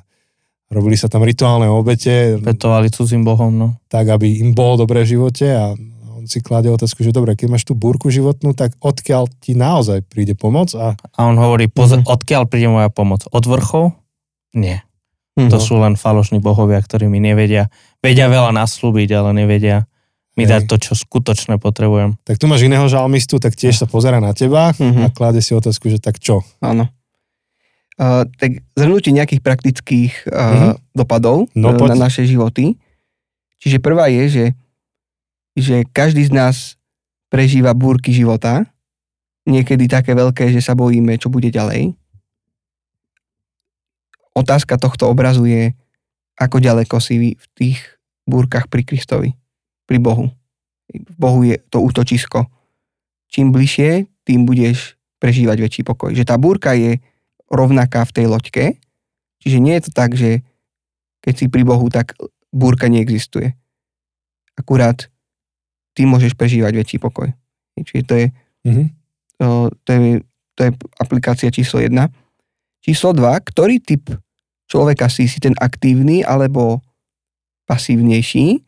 [0.67, 3.67] robili sa tam rituálne obete, Petovali cudzím bohom, no.
[3.87, 5.77] tak aby im bolo dobré v živote a
[6.11, 10.01] on si kladie otázku, že dobre, keď máš tú búrku životnú, tak odkiaľ ti naozaj
[10.03, 12.09] príde pomoc a A on hovorí, pozor, Mhm.
[12.09, 13.29] odkiaľ príde moja pomoc?
[13.29, 13.93] Od vrchov?
[14.55, 14.87] Nie.
[15.35, 15.51] Mhm.
[15.51, 17.67] To sú len falošní bohovia, ktorí mi nevedia.
[17.99, 19.83] Vedia veľa naslúbiť, ale nevedia
[20.33, 20.49] mi Hej.
[20.49, 22.15] dať to, čo skutočne potrebujem.
[22.21, 25.11] tak tu máš iného žalmistu, tak tiež sa pozera na teba a Mhm.
[25.11, 26.39] kladie si otázku, že tak čo?
[26.59, 26.87] Áno.
[27.95, 30.71] Uh, tak zhrnutie nejakých praktických uh, Mhm.
[30.93, 31.95] dopadov No, uh, poď.
[31.95, 32.75] na naše životy.
[33.57, 34.45] Čiže prvá je, že,
[35.55, 36.55] že každý z nás
[37.29, 38.67] prežíva búrky života.
[39.45, 41.95] Niekedy také veľké, že sa bojíme, čo bude ďalej.
[44.35, 45.71] Otázka tohto obrazu je,
[46.35, 47.79] ako ďaleko si v tých
[48.27, 49.31] búrkach pri Kristovi,
[49.87, 50.27] pri Bohu.
[50.91, 52.43] V Bohu je to útočisko.
[53.31, 56.11] Čím bližšie, tým budeš prežívať väčší pokoj.
[56.11, 56.99] Že tá búrka je
[57.47, 58.65] rovnaká v tej loďke,
[59.39, 60.43] čiže nie je to tak, že
[61.23, 62.13] keď si pri Bohu, tak
[62.51, 63.55] búrka neexistuje.
[64.55, 65.07] Akurát
[65.95, 67.31] ty môžeš prežívať väčší pokoj.
[67.75, 68.25] Čiže to je,
[68.65, 68.83] Mhm.
[69.39, 69.47] to,
[69.83, 69.99] to je,
[70.55, 72.09] to je aplikácia číslo 1.
[72.81, 74.09] Číslo 2, ktorý typ
[74.65, 76.81] človeka si, si ten aktívny alebo
[77.69, 78.61] pasívnejší?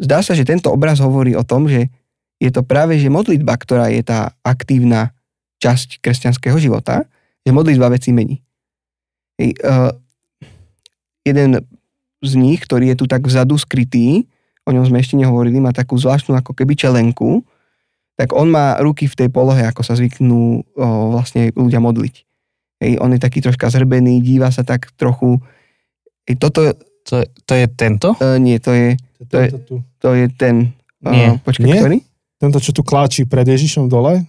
[0.00, 1.92] Zdá sa, že tento obraz hovorí o tom, že
[2.40, 5.12] je to práve že modlitba, ktorá je tá aktívna
[5.60, 7.04] časť kresťanského života,
[7.44, 8.40] že modlitba veci mení.
[9.36, 9.92] Hej, uh,
[11.20, 11.60] jeden
[12.20, 14.24] z nich, ktorý je tu tak vzadu skrytý,
[14.64, 17.44] o ňom sme ešte nehovorili, má takú zvláštnu ako keby čelenku,
[18.20, 22.28] tak on má ruky v tej polohe, ako sa zvyknú o, vlastne ľudia modliť.
[22.80, 25.36] Hej, on je taký troška zhrbený, díva sa tak trochu.
[26.24, 26.60] Hej, toto,
[27.02, 28.12] To, to je tento?
[28.14, 28.92] uh, nie, to je,
[29.26, 29.74] To je- tu.
[29.98, 31.32] to je ten, Nie.
[31.32, 31.78] Uh, počkaj, Nie?
[31.78, 31.98] ktorý?
[32.36, 34.24] Tento, čo tu kláči pred Ježišom dole?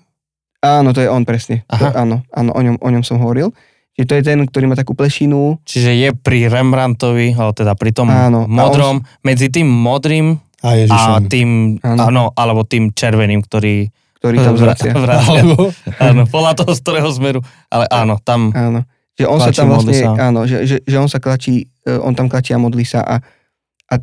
[0.59, 1.67] Áno, to je on presne.
[1.67, 1.99] To, Aha.
[1.99, 3.51] áno, áno, o ňom, o ňom som hovoril.
[3.93, 5.59] Že to je ten, ktorý má takú plešinu.
[5.63, 11.19] Čiže je pri Rembrandtovi, alebo teda pri tom Áno, modrom, medzi tým modrým A a
[11.19, 12.01] tým, Áno.
[12.05, 13.89] áno, alebo tým červeným, ktorý
[14.21, 14.93] ktorý tam zvracia.
[14.93, 15.41] vracia.
[15.41, 17.41] Alebo, Áno, podľa toho, z ktorého smeru.
[17.67, 18.86] Ale áno, tam Áno.
[19.12, 20.23] Že on sa Klačí, tam modlí vlastne, sa.
[20.23, 23.15] áno, že, že, že on sa klačí, e, on tam klačí a modlí sa a,
[23.88, 23.95] a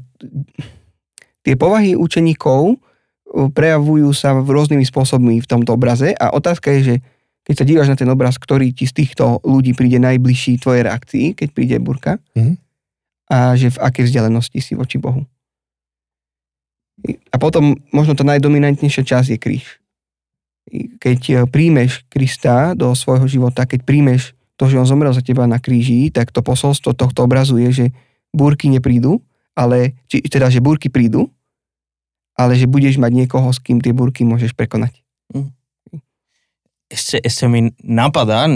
[1.40, 2.76] tie povahy učeníkov e,
[3.48, 6.94] prejavujú sa v rôznymi spôsobmi v tomto obraze a otázka je, že
[7.42, 11.26] keď sa dívaš na ten obraz, ktorý ti z týchto ľudí príde najbližší tvojej reakcii,
[11.32, 12.60] keď príde burka Mhm.
[13.28, 15.24] a že v akej vzdialenosti si voči Bohu.
[17.30, 19.77] A potom možno tá najdominantnejšia časť je kríž.
[20.98, 25.46] Keď e, príjmeš Krista do svojho života, keď príjmeš to, že on zomrel za teba
[25.46, 27.86] na kríži, tak to posolstvo tohto obrazu je, že
[28.34, 29.22] búrky neprídu,
[29.54, 31.30] ale, či, teda, že búrky prídu,
[32.38, 35.02] ale že budeš mať niekoho, s kým tie búrky môžeš prekonať.
[36.88, 38.48] ešte, ešte mi napadá,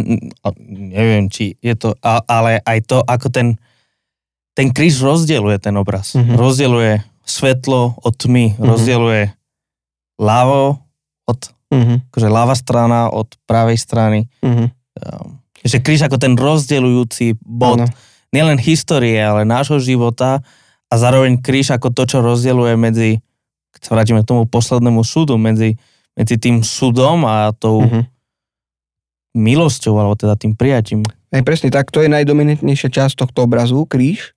[0.64, 3.61] neviem, či je to, ale aj to, ako ten,
[4.57, 6.16] ten kríž rozdieluje ten obraz.
[6.16, 6.40] Mhm.
[6.40, 8.64] Rozdieluje svetlo od tmy, Mhm.
[8.64, 9.22] rozdieluje
[10.16, 10.81] ľavo
[11.29, 11.40] od,
[11.73, 12.05] Uh-huh.
[12.13, 14.29] akože ľava strana od pravej strany.
[14.45, 14.69] Uh-huh.
[15.65, 17.89] Že kríž ako ten rozdeľujúci bod Áno.
[18.29, 20.45] nielen histórie, ale nášho života
[20.87, 23.25] a zároveň kríž ako to, čo rozdeľuje medzi,
[23.73, 25.81] keď sa vrátime k tomu poslednému súdu, medzi,
[26.13, 28.05] medzi tým súdom a tou Uh-huh.
[29.33, 31.01] milosťou, alebo teda tým prijatím.
[31.33, 34.37] Aj presne tak, to je najdominantnejšia časť tohto obrazu, kríž.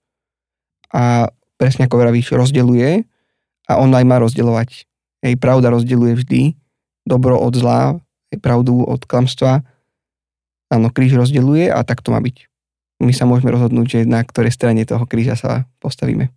[0.95, 1.27] A
[1.59, 3.03] presne ako vravíš, rozdeluje
[3.67, 4.87] a on aj má rozdeľovať.
[5.19, 6.41] Hej, pravda rozdeľuje vždy,
[7.05, 7.95] dobro od zla,
[8.41, 9.63] pravdu od klamstva.
[10.67, 12.49] Áno, kríž rozdeľuje a tak to má byť.
[12.99, 16.33] My sa môžeme rozhodnúť, že na ktorej strane toho kríža sa postavíme.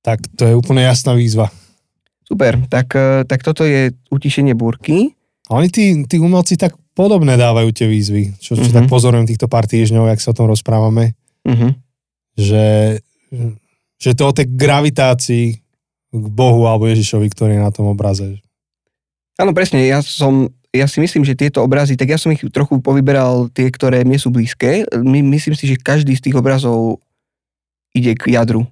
[0.00, 1.52] tak to je úplne jasná výzva.
[2.24, 5.12] Super, tak, eh, tak toto je utišenie búrky.
[5.52, 8.72] A oni tí, tí umelci tak podobné dávajú tie výzvy, čo, čo Mhm.
[8.72, 11.12] tak pozorujem týchto pár týždňov, jak sa o tom rozprávame,
[11.44, 11.72] Uh-huh.
[12.36, 13.00] že,
[13.96, 15.46] že to o tej gravitácii
[16.10, 18.40] k Bohu alebo Ježišovi, ktorý je na tom obraze.
[19.40, 22.76] Áno, presne, ja som, ja si myslím, že tieto obrazy, tak ja som ich trochu
[22.84, 24.84] povyberal tie, ktoré mne sú blízke.
[24.92, 27.00] My, myslím si, že každý z tých obrazov
[27.96, 28.68] ide k jadru.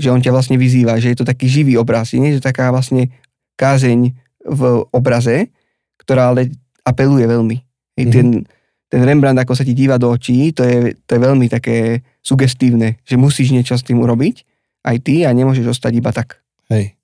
[0.00, 2.16] Že on ťa vlastne vyzýva, že je to taký živý obraz.
[2.16, 3.12] Nie je to taká vlastne
[3.60, 5.52] kázeň v obraze,
[6.00, 6.48] ktorá ale
[6.80, 7.56] apeluje veľmi.
[8.00, 8.12] Hej, Mhm.
[8.16, 8.28] ten,
[8.88, 12.96] ten Rembrandt, ako sa ti díva do očí, to je, to je veľmi také sugestívne,
[13.04, 14.48] že musíš niečo s tým urobiť,
[14.88, 16.40] aj ty a nemôžeš ostať iba tak.
[16.72, 16.96] Hej.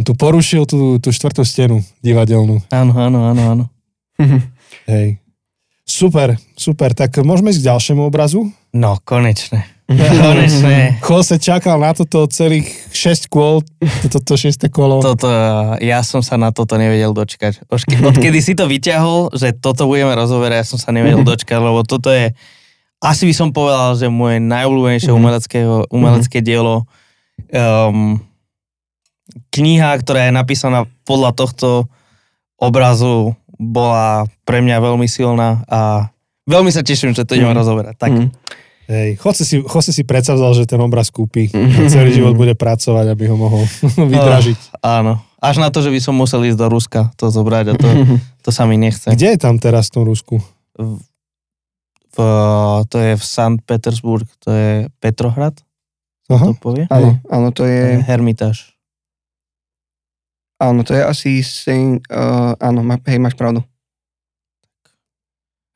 [0.00, 2.64] Tu porušil tú, tú štvrtú stenu divadelnú.
[2.72, 3.64] Áno, áno, áno, áno.
[4.86, 5.20] Hej.
[5.90, 6.94] Super, super.
[6.94, 8.46] Tak môžeme ísť k ďalšiemu obrazu?
[8.70, 9.66] No, konečne.
[10.22, 11.02] konečne.
[11.02, 13.66] Jose čakal na toto celých 6 kôl,
[14.06, 14.70] toto to 6.
[14.70, 15.02] kolo.
[15.02, 15.26] Toto,
[15.82, 17.66] ja som sa na toto nevedel dočkať.
[17.66, 22.14] Odkedy si to vyťahol, že toto budeme rozoberať, ja som sa nevedel dočkať, lebo toto
[22.14, 22.30] je,
[23.02, 25.58] asi by som povedal, že moje najobľúbenejšie umelecké,
[25.90, 26.86] umelecké dielo.
[27.50, 28.22] Um,
[29.48, 31.68] kniha, ktorá je napísaná podľa tohto
[32.56, 36.08] obrazu, bola pre mňa veľmi silná a
[36.44, 37.58] veľmi sa teším, že to ideme Mhm.
[37.58, 37.94] rozoberať.
[37.96, 38.28] Tak, Mhm.
[38.86, 43.06] Hej, Jose si, Jose si predsavzal, že ten obraz kúpi a celý život bude pracovať,
[43.08, 43.62] aby ho mohol
[44.10, 44.82] vydražiť.
[44.82, 45.22] áno.
[45.38, 47.88] Až na to, že by som musel ísť do Ruska to zobrať a to,
[48.40, 49.06] to sa mi nechce.
[49.06, 50.42] Kde je tam teraz v tom Rusku?
[50.74, 50.98] v,
[52.10, 52.18] v,
[52.84, 55.54] to je v Sankt Petersburg, to je Petrohrad,
[56.26, 56.46] Aha.
[56.46, 56.84] to povie?
[56.88, 58.74] Áno, áno, to je Hermitáž.
[60.60, 63.64] Áno, to je asi Saint, uh, áno, ma, hej, máš pravdu.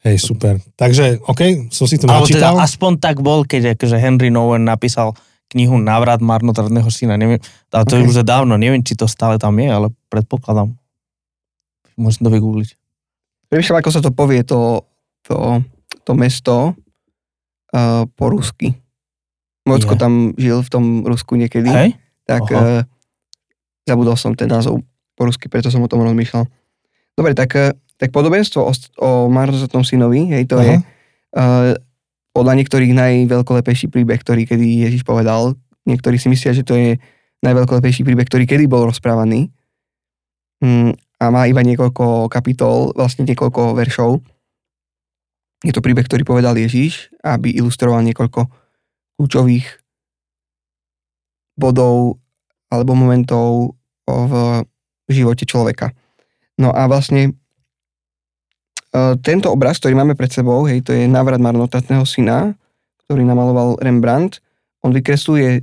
[0.04, 0.60] Hej, super.
[0.76, 2.60] Takže, OK, som si to Alebo teda načítal.
[2.60, 5.16] aspoň tak bol, keď akože Henry Nowen napísal
[5.48, 7.16] knihu Návrat marnotratného syna.
[7.16, 7.40] Neviem,
[7.72, 8.04] ale to Ok.
[8.04, 10.76] je už dávno, neviem, či to stále tam je, ale predpokladám.
[11.96, 12.76] Môžem to vygoogliť.
[13.48, 14.84] Premýšľam, ako sa to povie, to,
[15.24, 15.64] to,
[16.04, 16.76] to mesto
[17.72, 18.76] uh, po rusky.
[19.64, 20.00] Mocko Je.
[20.00, 21.72] tam žil v tom Rusku niekedy.
[21.72, 21.90] Hej?
[22.28, 22.84] tak uh.
[23.84, 24.80] Zabudol som ten názov
[25.14, 26.44] po rusky, preto som o tom rozmýšľal.
[27.14, 30.66] Dobre, tak, eh, tak podobenstvo o, o marnotratnom synovi, hej, to Aha.
[30.66, 30.74] je
[31.38, 31.78] uh,
[32.34, 35.54] podľa niektorých najveľkolepejší príbeh, ktorý kedy Ježiš povedal.
[35.86, 36.98] Niektorí si myslia, že to je
[37.46, 39.54] najveľkolepejší príbeh, ktorý kedy bol rozprávaný.
[40.58, 44.18] Mm, a má iba niekoľko kapitol, vlastne niekoľko veršov.
[45.62, 48.50] Je to príbeh, ktorý povedal Ježiš, aby ilustroval niekoľko
[49.16, 49.66] kľúčových
[51.54, 52.18] bodov
[52.74, 54.64] alebo momentov v
[55.08, 55.92] živote človeka.
[56.58, 57.32] No a vlastne e,
[59.20, 62.54] tento obraz, ktorý máme pred sebou, hej, to je návrat marnotratného syna,
[63.04, 64.38] ktorý namaloval Rembrandt.
[64.86, 65.62] On vykresluje e,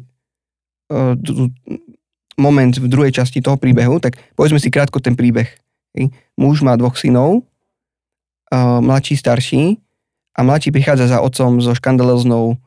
[2.36, 5.48] moment v druhej časti toho príbehu, tak povedzme si krátko ten príbeh.
[5.96, 6.12] Hej.
[6.36, 7.42] Muž má dvoch synov,
[8.52, 9.80] e, mladší, starší
[10.36, 12.60] a mladší prichádza za otcom so škandaloznou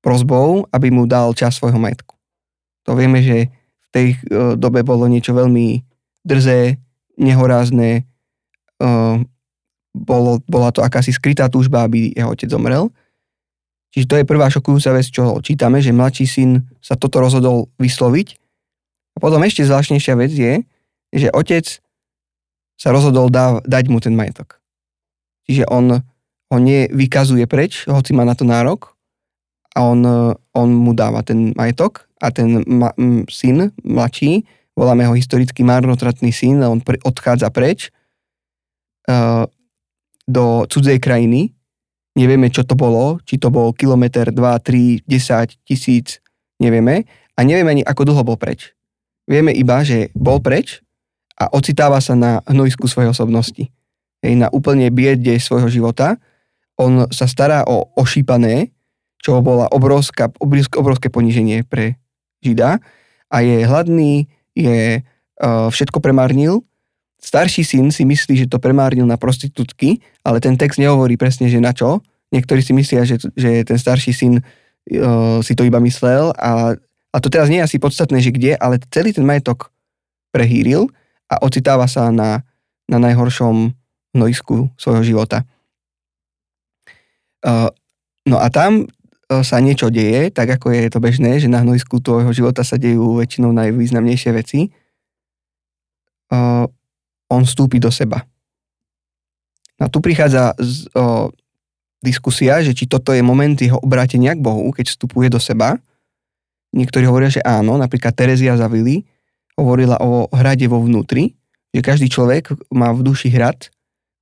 [0.00, 2.15] prozbou, aby mu dal čas svojho majetku.
[2.86, 4.16] To vieme, že v tej e,
[4.54, 5.82] dobe bolo niečo veľmi
[6.22, 6.78] drzé,
[7.18, 8.90] nehorázne, e,
[9.96, 12.94] bolo, bola to akási skrytá túžba, aby jeho otec zomrel.
[13.90, 16.50] Čiže to je prvá šokujúca vec, čo čítame, že mladší syn
[16.84, 18.28] sa toto rozhodol vysloviť.
[19.16, 20.52] A potom ešte zvláštnejšia vec je,
[21.16, 21.64] že otec
[22.76, 24.60] sa rozhodol dá, dať mu ten majetok.
[25.48, 26.04] Čiže on
[26.46, 28.96] ho nevykazuje preč, hoci má na to nárok,
[29.76, 34.44] a on, e, on mu dáva ten majetok a ten ma, m, syn, mladší,
[34.76, 37.92] voláme ho historicky marnotratný syn, on pre, odchádza preč
[39.08, 39.48] uh,
[40.28, 41.52] do cudzej krajiny.
[42.16, 46.24] Nevieme, čo to bolo, či to bol kilometr, 2, 3, 10, tisíc,
[46.56, 47.04] nevieme.
[47.36, 48.72] A nevieme ani, ako dlho bol preč.
[49.28, 50.80] Vieme iba, že bol preč
[51.36, 53.68] a ocitáva sa na hnojsku svojej osobnosti.
[54.24, 56.16] Hej, na úplne biede svojho života.
[56.80, 58.72] On sa stará o ošípané,
[59.20, 62.00] čo bola obrovská, obrovské, obrovské poníženie pre
[62.44, 62.78] Žida
[63.26, 66.62] a je hladný, je, uh, všetko premárnil.
[67.18, 71.58] Starší syn si myslí, že to premárnil na prostitútky, ale ten text nehovorí presne, že
[71.58, 72.04] na čo.
[72.30, 76.76] Niektorí si myslia, že, že ten starší syn uh, si to iba myslel a,
[77.12, 79.72] a to teraz nie je asi podstatné, že kde, ale celý ten majetok
[80.30, 80.92] prehýril
[81.26, 82.44] a ocitáva sa na,
[82.86, 83.74] na najhoršom
[84.14, 85.44] hnojsku svojho života.
[87.44, 87.68] Uh,
[88.26, 88.88] no a tam
[89.26, 93.18] sa niečo deje, tak ako je to bežné, že na hnojsku tvojho života sa dejú
[93.18, 94.70] väčšinou najvýznamnejšie veci.
[96.30, 96.66] Uh,
[97.26, 98.22] on vstúpi do seba.
[99.78, 101.26] No a tu prichádza z, uh,
[102.02, 105.74] diskusia, že či toto je moment jeho obrátenia k Bohu, keď vstupuje do seba.
[106.70, 109.02] Niektorí hovoria, že áno, napríklad Terezia Zavili
[109.58, 111.34] hovorila o hrade vo vnútri,
[111.74, 113.70] že každý človek má v duši hrad,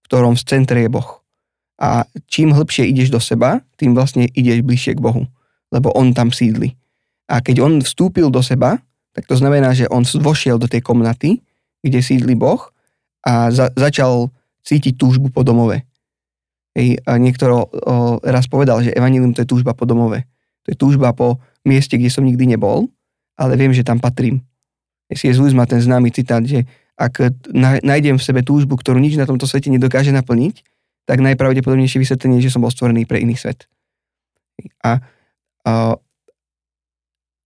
[0.00, 1.23] v ktorom v centre je Boh.
[1.80, 5.26] A čím hlbšie ideš do seba, tým vlastne ideš bližšie k Bohu,
[5.74, 6.78] lebo on tam sídli.
[7.26, 8.78] A keď on vstúpil do seba,
[9.14, 11.42] tak to znamená, že on vošiel do tej komnaty,
[11.82, 12.70] kde sídli Boh
[13.24, 14.30] a za, začal
[14.64, 15.82] cítiť túžbu po domove.
[16.74, 17.64] Hej, a niekto o,
[18.18, 20.26] raz povedal, že evanilium to je túžba po domove.
[20.66, 22.90] To je túžba po mieste, kde som nikdy nebol,
[23.38, 24.42] ale viem, že tam patrím.
[25.14, 25.38] C.S.
[25.38, 26.66] Lewis má ten známy citát, že
[26.98, 27.34] ak
[27.82, 30.73] nájdem v sebe túžbu, ktorú nič na tomto svete nedokáže naplniť,
[31.04, 33.68] tak najpravdepodobnejšie vysvetlenie je, že som bol stvorený pre iný svet.
[34.80, 35.04] A,
[35.64, 35.72] a,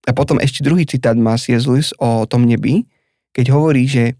[0.07, 1.67] a potom ešte druhý citát má C.S.
[1.67, 2.87] Lewis o tom nebi,
[3.35, 4.15] keď hovorí, že,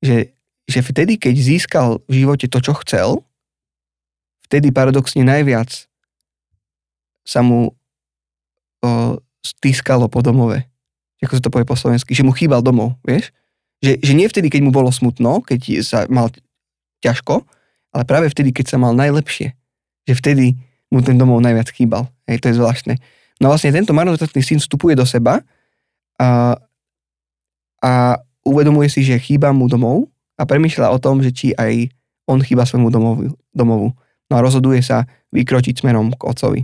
[0.00, 0.32] že,
[0.64, 3.08] že vtedy, keď získal v živote to, čo chcel,
[4.48, 5.68] vtedy paradoxne najviac
[7.28, 7.76] sa mu
[8.80, 10.64] o, stýskalo po domove.
[11.20, 13.34] Ako sa to povie po slovensky, že mu chýbal domov, vieš?
[13.84, 16.32] Že, že nie vtedy, keď mu bolo smutno, keď sa mal
[17.04, 17.44] ťažko,
[17.98, 19.58] ale práve vtedy, keď sa mal najlepšie.
[20.06, 20.46] Že vtedy
[20.94, 22.06] mu ten domov najviac chýbal.
[22.30, 22.94] Hej, to je zvláštne.
[23.42, 25.42] No vlastne tento marnotratný syn vstupuje do seba
[26.14, 26.54] a,
[27.82, 27.92] a
[28.46, 30.06] uvedomuje si, že chýba mu domov
[30.38, 31.90] a premýšľa o tom, že či aj
[32.30, 33.34] on chýba svojmu domovu.
[33.50, 33.90] domovu.
[34.30, 35.02] No a rozhoduje sa
[35.34, 36.62] vykročiť smerom k otcovi.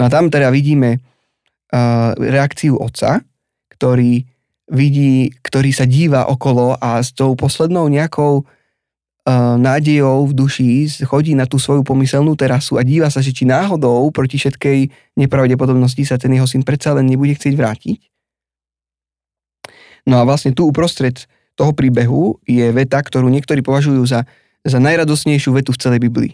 [0.00, 3.20] No a tam teda vidíme uh, reakciu otca,
[3.76, 4.24] ktorý
[4.72, 8.48] vidí, ktorý sa díva okolo a s tou poslednou nejakou
[9.56, 10.68] nádejou v duši
[11.08, 16.04] chodí na tú svoju pomyselnú terasu a díva sa, že či náhodou proti všetkej nepravdepodobnosti
[16.04, 18.00] sa ten jeho syn predsa len nebude chcieť vrátiť.
[20.04, 21.24] No a vlastne tu uprostred
[21.56, 24.28] toho príbehu je veta, ktorú niektorí považujú za,
[24.60, 26.32] za najradosnejšiu vetu v celej Biblii.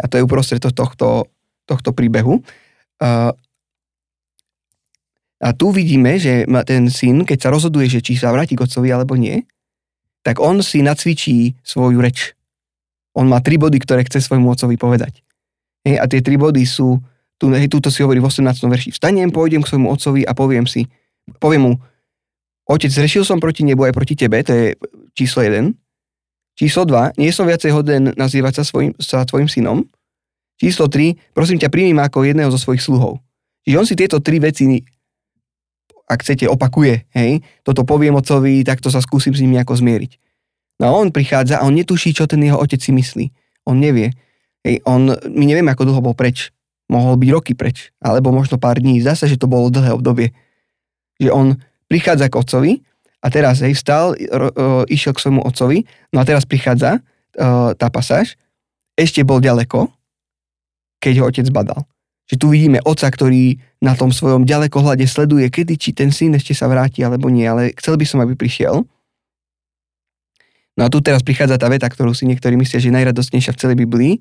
[0.00, 1.28] A to je uprostred tohto,
[1.68, 2.40] tohto príbehu.
[2.96, 3.36] Uh,
[5.42, 8.88] a tu vidíme, že ten syn, keď sa rozhoduje, že či sa vráti k otcovi
[8.88, 9.44] alebo nie,
[10.22, 12.34] tak on si nacvičí svoju reč.
[13.12, 15.20] On má tri body, ktoré chce svojmu otcovi povedať.
[15.82, 17.02] Hej, a tie tri body sú,
[17.36, 18.46] tu, hej, túto si hovorí v 18.
[18.70, 20.86] verši, vstanem, pôjdem k svojmu otcovi a poviem si,
[21.42, 21.72] poviem mu,
[22.70, 24.66] otec, zrešil som proti nebu aj proti tebe, to je
[25.12, 25.74] číslo 1.
[26.54, 29.88] Číslo 2, nie som viacej hoden nazývať sa, svojim, sa tvojim synom.
[30.60, 33.18] Číslo 3, prosím ťa, príjmi ma ako jedného zo svojich sluhov.
[33.66, 34.68] Čiže on si tieto tri veci
[36.12, 38.14] ak chcete, opakuje, hej, toto poviem
[38.64, 40.12] tak to sa skúsim s ním nejako zmieriť.
[40.82, 43.30] No a on prichádza a on netuší, čo ten jeho otec si myslí.
[43.70, 44.10] On nevie.
[44.66, 46.50] Hej, on, my nevieme, ako dlho bol preč.
[46.90, 48.98] Mohol byť roky preč, alebo možno pár dní.
[48.98, 50.34] Zdá sa, že to bolo dlhé obdobie.
[51.22, 51.46] Že on
[51.86, 52.72] prichádza k otcovi
[53.22, 57.70] a teraz, hej, vstal, ro, ro, išiel k svojmu otcovi, no a teraz prichádza uh,
[57.78, 58.34] tá pasáž,
[58.98, 59.86] ešte bol ďaleko,
[60.98, 61.86] keď ho otec badal.
[62.32, 66.56] Že tu vidíme oca, ktorý na tom svojom ďalekohľade sleduje, kedy či ten syn ešte
[66.56, 68.88] sa vráti alebo nie, ale chcel by som, aby prišiel.
[70.72, 73.60] No a tu teraz prichádza tá veta, ktorú si niektorí myslia, že je najradostnejšia v
[73.60, 74.14] celej Biblii.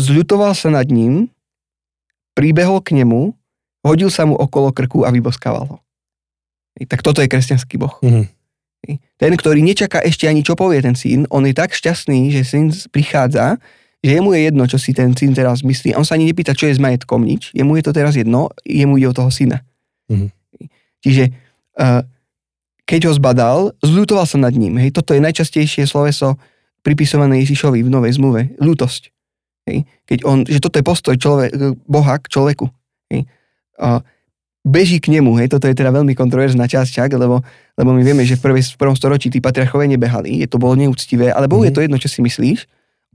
[0.00, 1.28] Zľutoval sa nad ním,
[2.32, 3.36] príbehol k nemu,
[3.84, 5.76] hodil sa mu okolo krku a vyboskával ho.
[6.78, 7.98] Tak toto je kresťanský boh.
[8.00, 8.24] Mm-hmm.
[9.18, 12.70] Ten, ktorý nečaká ešte ani čo povie ten syn, on je tak šťastný, že syn
[12.94, 13.58] prichádza
[13.98, 15.98] že jemu je jedno, čo si ten syn teraz myslí.
[15.98, 17.50] On sa ani nepýta, čo je s majetkom, nič.
[17.50, 19.66] Jemu je to teraz jedno, jemu ide o toho syna.
[20.06, 20.30] Mm-hmm.
[21.02, 21.24] Čiže
[21.82, 22.06] uh,
[22.86, 24.78] keď ho zbadal, zľutoval sa nad ním.
[24.78, 26.38] Hej, toto je najčastejšie sloveso
[26.86, 28.54] pripisované Ježišovi v Novej zmluve.
[28.62, 29.02] Ľútosť.
[29.68, 31.50] Hej, keď on, že toto je postoj človek,
[31.84, 32.70] Boha k človeku.
[33.10, 33.26] Hej.
[33.76, 34.00] Uh,
[34.62, 37.42] beží k nemu, hej, toto je teda veľmi kontroverzná časť, čak, lebo,
[37.74, 40.76] lebo my vieme, že v, prvej, v prvom storočí tí patriarchové nebehali, je to bolo
[40.76, 41.72] neúctivé, ale Bohu mm-hmm.
[41.72, 42.68] je to jedno, čo si myslíš,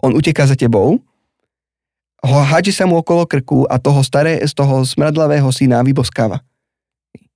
[0.04, 1.00] on uteká za tebou,
[2.24, 6.44] ho hádže sa mu okolo krku a toho staré, z toho smradlavého syna vyboskáva.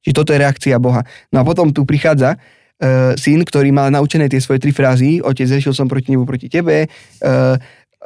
[0.04, 1.04] Čiže toto je reakcia Boha.
[1.32, 5.44] No a potom tu prichádza uh, syn, ktorý má naučené tie svoje tri frázy, otec,
[5.44, 7.56] zrešil som proti nebu, proti tebe, uh,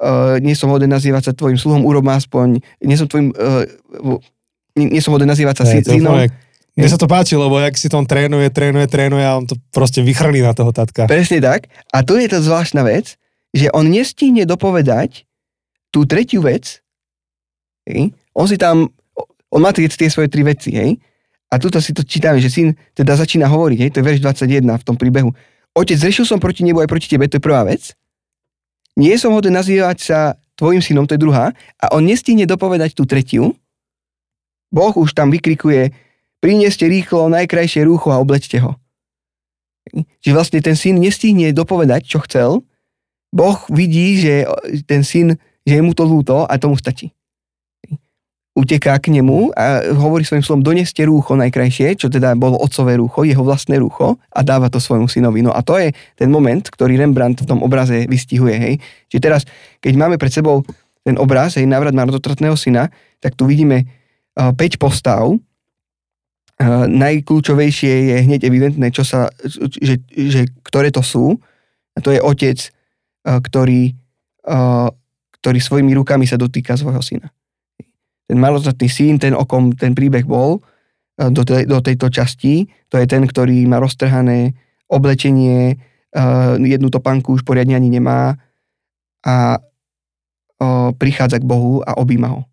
[0.01, 4.17] uh, nie som hoden nazývať sa tvojim sluhom, urob aspoň, nie som tvojim, uh,
[4.73, 6.25] nie, nie som hoden nazývať sa hey, synom.
[6.71, 9.59] Mne sa to páči, lebo jak si to on trénuje, trénuje, trénuje a on to
[9.69, 11.05] proste vychrlí na toho tatka.
[11.05, 11.69] Presne tak.
[11.93, 13.20] A tu je to zvláštna vec,
[13.51, 15.27] že on nestihne dopovedať
[15.91, 16.79] tú tretiu vec,
[17.87, 18.15] hej?
[18.31, 18.87] on si tam,
[19.51, 20.95] on má tie, tie svoje tri veci, hej?
[21.51, 23.89] A tuto si to čítame, že syn teda začína hovoriť, hej?
[23.91, 25.35] to je verš 21 v tom príbehu.
[25.75, 27.91] Otec, zrešil som proti nebu aj proti tebe, to je prvá vec.
[28.95, 30.19] Nie som hoden nazývať sa
[30.59, 31.55] tvojim synom, to je druhá.
[31.79, 33.55] A on nestihne dopovedať tú tretiu.
[34.71, 35.91] Boh už tam vykrikuje,
[36.43, 38.75] prinieste rýchlo najkrajšie rúcho a oblečte ho.
[40.23, 42.63] Čiže vlastne ten syn nestihne dopovedať, čo chcel,
[43.31, 44.43] Boh vidí, že
[44.83, 47.15] ten syn, že je mu to ľúto a tomu stačí.
[48.51, 53.23] Uteká k nemu a hovorí svojim slovom, doneste rúcho najkrajšie, čo teda bolo otcové rúcho,
[53.23, 55.39] jeho vlastné rúcho a dáva to svojmu synovi.
[55.39, 58.55] No a to je ten moment, ktorý Rembrandt v tom obraze vystihuje.
[58.59, 58.73] Hej.
[59.07, 59.41] Čiže teraz,
[59.79, 60.67] keď máme pred sebou
[61.07, 62.91] ten obraz, hej, návrat marnotratného syna,
[63.23, 63.87] tak tu vidíme
[64.35, 65.31] uh, 5 postav,
[66.61, 69.33] Uh, najkľúčovejšie je hneď evidentné, čo sa,
[69.81, 71.41] že, že, ktoré to sú.
[71.97, 72.80] A to je otec, Eh,
[73.25, 73.93] ktorý,
[74.47, 74.89] eh,
[75.41, 77.29] ktorý svojimi rukami sa dotýka svojho syna.
[78.25, 80.61] Ten malozatný syn, ten okom ten príbeh bol
[81.21, 84.57] eh, do, te, do tejto časti, to je ten, ktorý má roztrhané
[84.91, 85.79] oblečenie,
[86.59, 88.35] jednu topánku už poriadne ani nemá
[89.23, 89.63] a
[90.99, 92.43] prichádza k Bohu a objíma ho.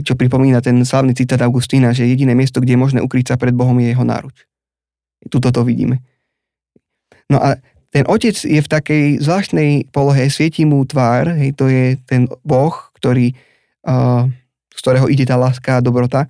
[0.00, 3.52] Čo pripomína ten slavný citát Augustína, že jediné miesto, kde je možné ukryť sa pred
[3.52, 4.48] Bohom, je jeho náruč.
[5.28, 6.00] Tuto to vidíme.
[7.28, 7.60] No a
[7.92, 12.72] ten otec je v takej zvláštnej polohe, svieti mu tvár, hej, to je ten Boh,
[12.96, 13.36] ktorý,
[13.84, 14.24] uh,
[14.72, 16.24] z ktorého ide tá láska a dobrota.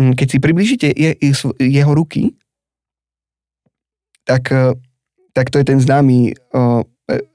[0.00, 1.12] Hm, keď si približíte je,
[1.60, 2.32] jeho ruky,
[4.24, 4.72] tak, uh,
[5.36, 6.80] tak to je ten známy uh,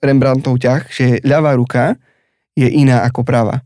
[0.01, 1.93] Rembrandtov ťah, že ľavá ruka
[2.57, 3.61] je iná ako práva.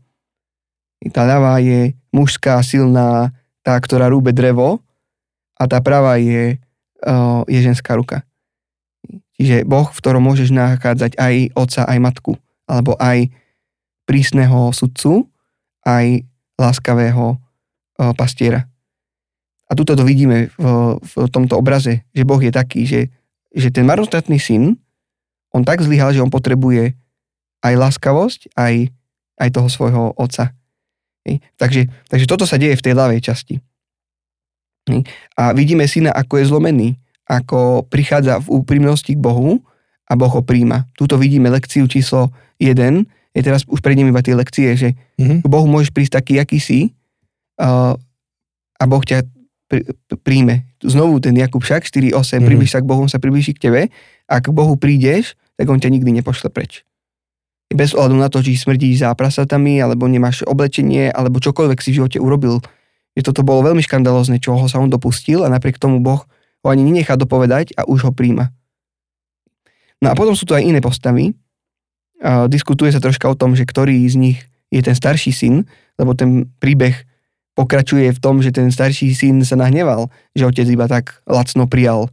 [1.16, 3.32] Tá ľavá je mužská, silná,
[3.64, 4.84] tá, ktorá rúbe drevo
[5.56, 6.60] a tá pravá je,
[7.08, 8.27] uh, je ženská ruka.
[9.38, 12.34] Čiže Boh, v ktorom môžeš nachádzať aj otca, aj matku,
[12.66, 13.30] alebo aj
[14.02, 15.30] prísneho sudcu,
[15.86, 16.26] aj
[16.58, 17.38] láskavého
[18.18, 18.66] pastiera.
[19.70, 20.64] A tuto to vidíme v,
[20.98, 23.14] v tomto obraze, že Boh je taký, že,
[23.54, 24.74] že ten marnotratný syn,
[25.54, 26.98] on tak zlyhal, že on potrebuje
[27.62, 28.90] aj láskavosť, aj,
[29.38, 30.50] aj toho svojho otca.
[31.60, 33.60] Takže, takže toto sa deje v tej ľavej časti.
[35.36, 36.88] A vidíme syna, ako je zlomený,
[37.28, 39.60] ako prichádza v úprimnosti k Bohu
[40.08, 40.88] a Boh ho príjma.
[40.96, 43.04] Tuto vidíme lekciu číslo 1.
[43.36, 45.44] Je teraz už prejdem iba tie lekcie, že mm-hmm.
[45.44, 46.96] k Bohu môžeš prísť taký, aký si
[47.60, 47.92] uh,
[48.80, 49.28] a Boh ťa
[50.24, 50.64] príjme.
[50.80, 52.48] Znovu ten Jakub však 4.8, mm-hmm.
[52.48, 53.82] približ sa k Bohu, sa približí k tebe
[54.24, 56.88] a k Bohu prídeš, tak on ťa nikdy nepošle preč
[57.68, 61.96] bez ohľadu na to, či smrdíš za prasatami, alebo nemáš oblečenie, alebo čokoľvek si v
[62.00, 62.64] živote urobil.
[63.12, 66.24] Je toto bolo veľmi škandalózne, čo ho sa on dopustil a napriek tomu Boh
[66.62, 68.50] ho ani nenechá dopovedať a už ho príjma.
[69.98, 71.34] No a potom sú tu aj iné postavy.
[72.22, 74.38] A diskutuje sa troška o tom, že ktorý z nich
[74.68, 75.66] je ten starší syn,
[75.98, 76.94] lebo ten príbeh
[77.58, 82.06] pokračuje v tom, že ten starší syn sa nahneval, že otec iba tak lacno prijal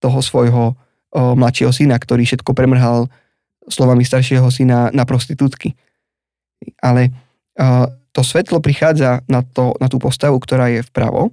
[0.00, 0.74] toho svojho o,
[1.36, 3.08] mladšieho syna, ktorý všetko premrhal
[3.64, 5.76] slovami staršieho syna na prostitútky.
[6.84, 7.08] Ale
[7.56, 11.32] uh, to svetlo prichádza na, to, na tú postavu, ktorá je vpravo.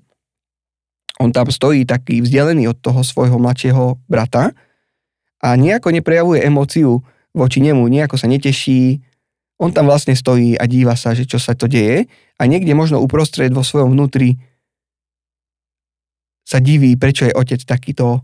[1.17, 4.53] On tam stojí taký vzdialený od toho svojho mladšieho brata
[5.41, 7.01] a nejako neprejavuje emóciu
[7.33, 9.01] voči nemu, nejako sa neteší.
[9.57, 12.05] On tam vlastne stojí a díva sa, že čo sa to deje
[12.37, 14.37] a niekde možno uprostred vo svojom vnútri
[16.47, 18.23] sa diví, prečo je otec takýto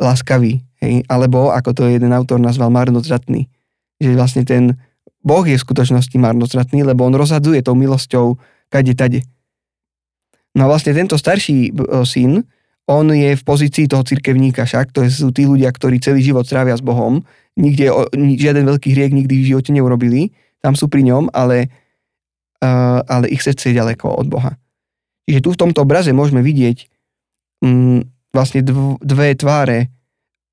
[0.00, 3.46] láskavý, hej, alebo ako to jeden autor nazval marnotratný,
[4.00, 4.80] že vlastne ten
[5.20, 8.40] Boh je v skutočnosti marnotratný, lebo on rozhadzuje tou milosťou
[8.72, 9.20] kade tade.
[10.56, 11.70] No a vlastne tento starší
[12.02, 12.42] syn,
[12.90, 16.74] on je v pozícii toho cirkevníka však, to sú tí ľudia, ktorí celý život trávia
[16.74, 17.22] s Bohom,
[17.54, 21.70] nikde žiaden veľký hriek nikdy v živote neurobili, tam sú pri ňom, ale,
[22.66, 24.58] uh, ale ich srdce je ďaleko od Boha.
[25.30, 26.90] Čiže tu v tomto obraze môžeme vidieť
[27.62, 28.02] um,
[28.34, 29.90] vlastne dv, dve tváre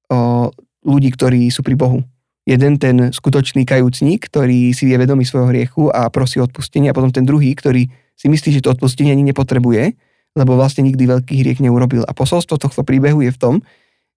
[0.10, 0.50] o,
[0.86, 2.06] ľudí, ktorí sú pri Bohu.
[2.48, 7.12] Jeden ten skutočný kajúcník, ktorý si je vedomý svojho hriechu a prosí odpustenie a potom
[7.12, 9.93] ten druhý, ktorý si myslí, že to odpustenie ani nepotrebuje,
[10.34, 12.01] lebo vlastne nikdy veľký hriech neurobil.
[12.03, 13.55] A posolstvo tohto príbehu je v tom,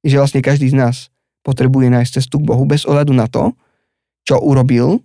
[0.00, 1.12] že vlastne každý z nás
[1.44, 3.52] potrebuje nájsť cestu k Bohu bez ohľadu na to,
[4.24, 5.00] čo urobil,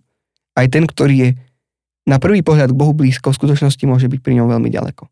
[0.56, 1.30] aj ten, ktorý je
[2.08, 5.08] na prvý pohľad k Bohu blízko, v skutočnosti môže byť pri ňom veľmi ďaleko.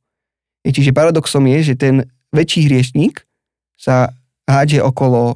[0.64, 3.28] Čiže paradoxom je, že ten väčší hriešník
[3.76, 4.16] sa
[4.48, 5.36] hádže okolo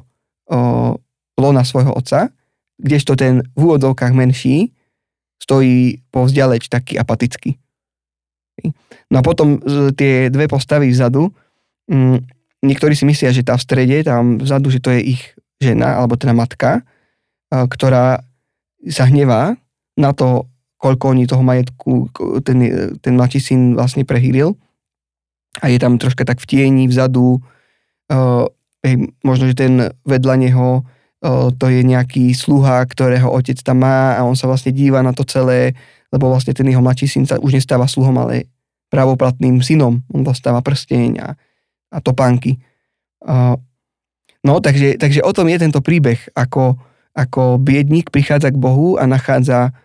[1.36, 2.32] lona svojho otca,
[2.80, 4.72] kdežto ten v úvodovkách menší
[5.42, 7.60] stojí povzdialeč taký apatický.
[9.08, 9.62] No a potom
[9.96, 11.32] tie dve postavy vzadu,
[11.88, 12.18] mm,
[12.64, 15.22] niektorí si myslia, že tá v strede, tam vzadu, že to je ich
[15.58, 16.84] žena, alebo teda matka,
[17.50, 18.20] a, ktorá
[18.86, 19.56] sa hnevá
[19.98, 20.46] na to,
[20.78, 22.06] koľko oni toho majetku,
[22.46, 22.58] ten,
[23.02, 24.54] ten mladší syn vlastne prehýril.
[25.58, 27.42] A je tam troška tak v tieni vzadu,
[28.86, 28.94] hej,
[29.26, 30.86] možno, že ten vedľa neho
[31.58, 35.26] to je nejaký sluha, ktorého otec tam má a on sa vlastne díva na to
[35.26, 35.74] celé,
[36.08, 38.48] lebo vlastne ten jeho mladší syn sa už nestáva sluhom, ale
[38.88, 40.00] pravoplatným synom.
[40.12, 41.28] On dostáva prsteň a,
[41.92, 42.56] a topánky.
[44.44, 46.80] no, takže, takže o tom je tento príbeh, ako,
[47.12, 49.76] ako biedník prichádza k Bohu a nachádza,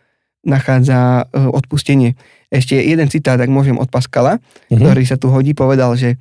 [0.47, 2.15] nachádza e, odpustenie.
[2.47, 4.79] Ešte jeden citát, ak môžem, od Paskala, mm-hmm.
[4.79, 6.15] ktorý sa tu hodí, povedal, že,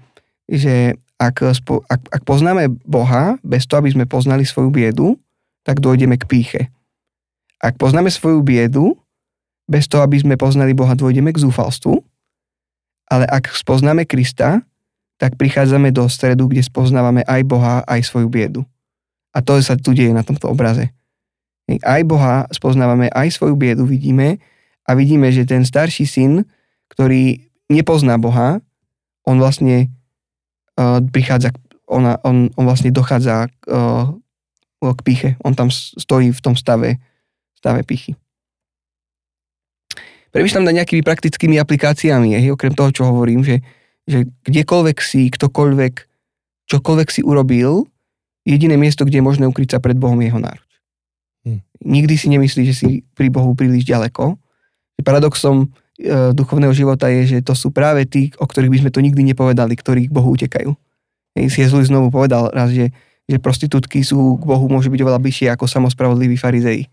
[0.50, 1.54] že ak,
[1.86, 5.22] ak, ak poznáme Boha bez toho, aby sme poznali svoju biedu,
[5.62, 6.62] tak dojdeme k píche.
[7.62, 8.98] Ak poznáme svoju biedu,
[9.72, 11.96] bez toho, aby sme poznali Boha, dôjdeme k zúfalstvu,
[13.08, 14.60] ale ak spoznáme Krista,
[15.16, 18.68] tak prichádzame do stredu, kde spoznávame aj Boha, aj svoju biedu.
[19.32, 20.92] A to sa tu deje na tomto obraze.
[21.80, 24.36] Aj Boha spoznávame, aj svoju biedu vidíme
[24.84, 26.44] a vidíme, že ten starší syn,
[26.92, 28.60] ktorý nepozná Boha,
[29.24, 29.88] on vlastne
[30.76, 31.54] uh, prichádza,
[31.86, 34.10] ona, on, on vlastne dochádza uh,
[34.82, 35.30] k píche.
[35.46, 36.98] On tam stojí v tom stave,
[37.54, 38.18] stave pichy.
[40.32, 43.60] Premyšľam nad nejakými praktickými aplikáciami, hej, okrem toho, čo hovorím, že,
[44.08, 45.94] že kdekoľvek si, ktokoľvek,
[46.72, 47.86] čokoľvek si urobil,
[48.42, 50.70] jediné miesto, kde je možné ukryť sa pred Bohom je jeho náruč.
[51.46, 51.60] Hm.
[51.84, 54.40] Nikdy si nemyslí, že si pri Bohu príliš ďaleko.
[55.02, 55.66] Paradoxom
[55.98, 59.22] e, duchovného života je, že to sú práve tí, o ktorých by sme to nikdy
[59.26, 60.70] nepovedali, ktorí k Bohu utekajú.
[61.34, 62.94] Jezus znovu povedal raz, že,
[63.26, 66.86] že prostitútky sú k Bohu môžu byť oveľa bližšie ako samospravodliví farizei.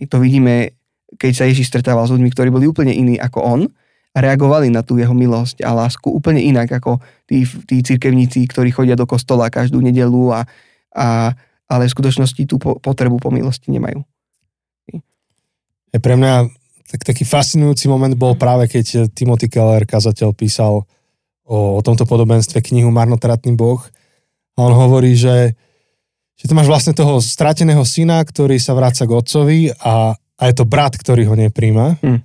[0.00, 0.79] I to vidíme,
[1.18, 3.60] keď sa Ježiš stretával s ľuďmi, ktorí boli úplne iní ako on
[4.10, 6.98] a reagovali na tú jeho milosť a lásku úplne inak ako
[7.30, 10.40] tí, tí cirkevníci, ktorí chodia do kostola každú nedelu a,
[10.94, 11.06] a
[11.70, 14.02] ale v skutočnosti tú po, potrebu po milosti nemajú.
[15.94, 16.50] Pre mňa
[16.90, 20.82] tak, taký fascinujúci moment bol práve, keď Timothy Keller, kazateľ, písal
[21.46, 23.78] o, o tomto podobenstve knihu Marnotratný boh.
[24.58, 25.54] A on hovorí, že,
[26.34, 30.54] že tu máš vlastne toho strateného syna, ktorý sa vráca k otcovi a, a je
[30.56, 32.00] to brat, ktorý ho nepríjma.
[32.00, 32.24] Hm.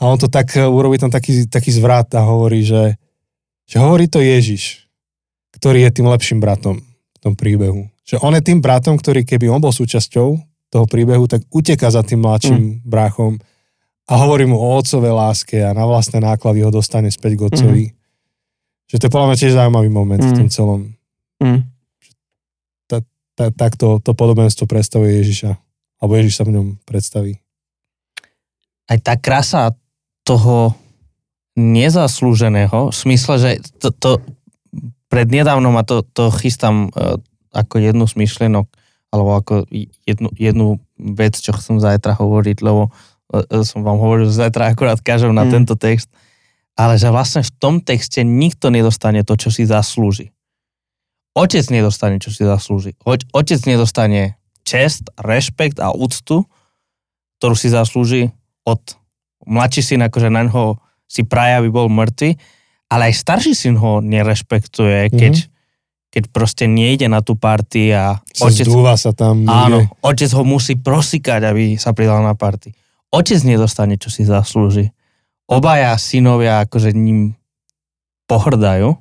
[0.00, 2.96] A on to tak urobí tam taký, taký zvrat a hovorí, že,
[3.66, 4.86] že hovorí to Ježiš,
[5.58, 7.90] ktorý je tým lepším bratom v tom príbehu.
[8.06, 10.28] Že on je tým bratom, ktorý keby on bol súčasťou
[10.70, 12.86] toho príbehu, tak uteká za tým mladším mm.
[12.86, 13.42] bráchom
[14.06, 17.84] a hovorí mu o otcovej láske a na vlastné náklady ho dostane späť k otcovi.
[17.90, 17.94] Mm.
[18.90, 20.30] Že to je podľa mňa tiež zaujímavý moment mm.
[20.30, 20.80] v tom celom.
[21.42, 21.60] Mm.
[22.88, 22.98] Ta,
[23.36, 25.69] ta, takto to podobenstvo predstavuje Ježiša.
[26.00, 27.38] Alebo Ježiš sa v ňom predstaví.
[28.88, 29.76] Aj tá krása
[30.24, 30.74] toho
[31.54, 34.10] nezaslúženého, v smysle, že to, to
[35.12, 37.20] prednedávnom, a to, to chystám uh,
[37.52, 38.66] ako jednu z myšlienok,
[39.10, 39.54] alebo ako
[40.06, 42.94] jednu, jednu vec, čo chcem zajtra hovoriť, lebo
[43.34, 45.50] e, e, som vám hovoril, že zajtra akorát kážem na mm.
[45.50, 46.06] tento text,
[46.78, 50.30] ale že vlastne v tom texte nikto nedostane to, čo si zaslúži.
[51.34, 52.94] Otec nedostane, čo si zaslúži.
[53.06, 54.38] Otec nedostane
[54.70, 56.46] čest, rešpekt a úctu,
[57.42, 58.30] ktorú si zaslúži
[58.62, 58.78] od
[59.42, 60.78] mladší syn, akože na ňo
[61.10, 62.38] si praje, aby bol mŕtvy,
[62.86, 65.58] ale aj starší syn ho nerešpektuje, keď mm-hmm
[66.10, 68.66] keď proste nejde na tú party a otec...
[68.66, 69.46] Zdúva sa tam.
[69.46, 72.74] Áno, otec ho musí prosikať, aby sa pridal na party.
[73.14, 74.90] Otec nedostane, čo si zaslúži.
[75.46, 77.38] Obaja synovia akože ním
[78.26, 78.98] pohrdajú.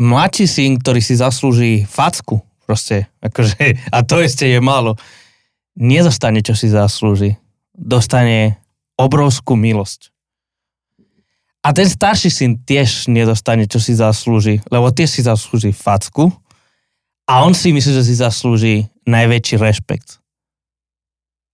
[0.00, 4.96] Mladší syn, ktorý si zaslúži facku, proste, akože, a to ešte je málo,
[5.76, 7.36] nedostane, čo si zaslúži.
[7.72, 8.60] Dostane
[8.96, 10.12] obrovskú milosť.
[11.62, 16.34] A ten starší syn tiež nedostane, čo si zaslúži, lebo tiež si zaslúži facku
[17.30, 20.18] a on si myslí, že si zaslúži najväčší rešpekt.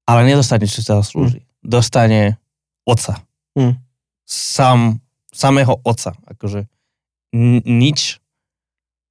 [0.08, 1.44] Ale nedostane, čo si zaslúži.
[1.44, 1.48] Mm.
[1.60, 2.20] Dostane
[2.88, 3.20] oca.
[3.52, 3.76] Mm.
[4.24, 4.80] Sam,
[5.28, 6.16] samého oca.
[6.24, 6.64] Akože
[7.68, 8.24] nič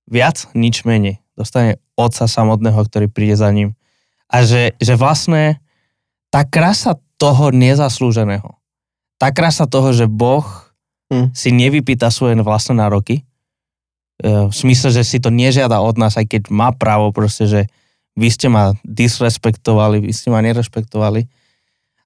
[0.10, 1.22] viac, nič menej.
[1.38, 3.78] Dostane oca samotného, ktorý príde za ním.
[4.28, 5.62] A že, že vlastne
[6.34, 8.58] tá krása toho nezaslúženého,
[9.22, 10.46] tá krása toho, že Boh
[11.14, 11.34] mm.
[11.34, 13.22] si nevypýta svoje vlastné nároky.
[13.22, 13.24] E,
[14.50, 17.62] v smysle, že si to nežiada od nás, aj keď má právo proste, že
[18.18, 21.30] vy ste ma disrespektovali, vy ste ma nerešpektovali.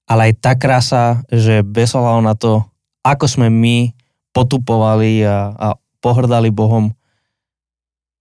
[0.08, 2.64] Ale aj tá krása, že bez na to,
[3.00, 3.96] ako sme my
[4.36, 5.68] potupovali a, a
[6.04, 6.92] pohrdali Bohom,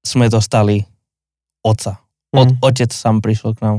[0.01, 0.90] sme dostali
[1.61, 2.01] Otca.
[2.31, 2.57] Od, mm.
[2.63, 3.77] Otec sám prišiel k nám.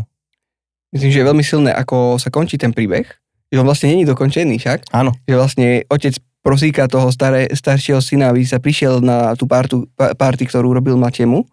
[0.92, 3.08] Myslím, že je veľmi silné, ako sa končí ten príbeh,
[3.48, 4.92] že on vlastne není dokončený však.
[4.92, 5.16] Áno.
[5.24, 10.44] Že vlastne otec prosíka toho staré, staršieho syna, aby sa prišiel na tú partu, party,
[10.44, 11.46] ktorú robil mladšiemu.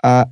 [0.00, 0.28] A e,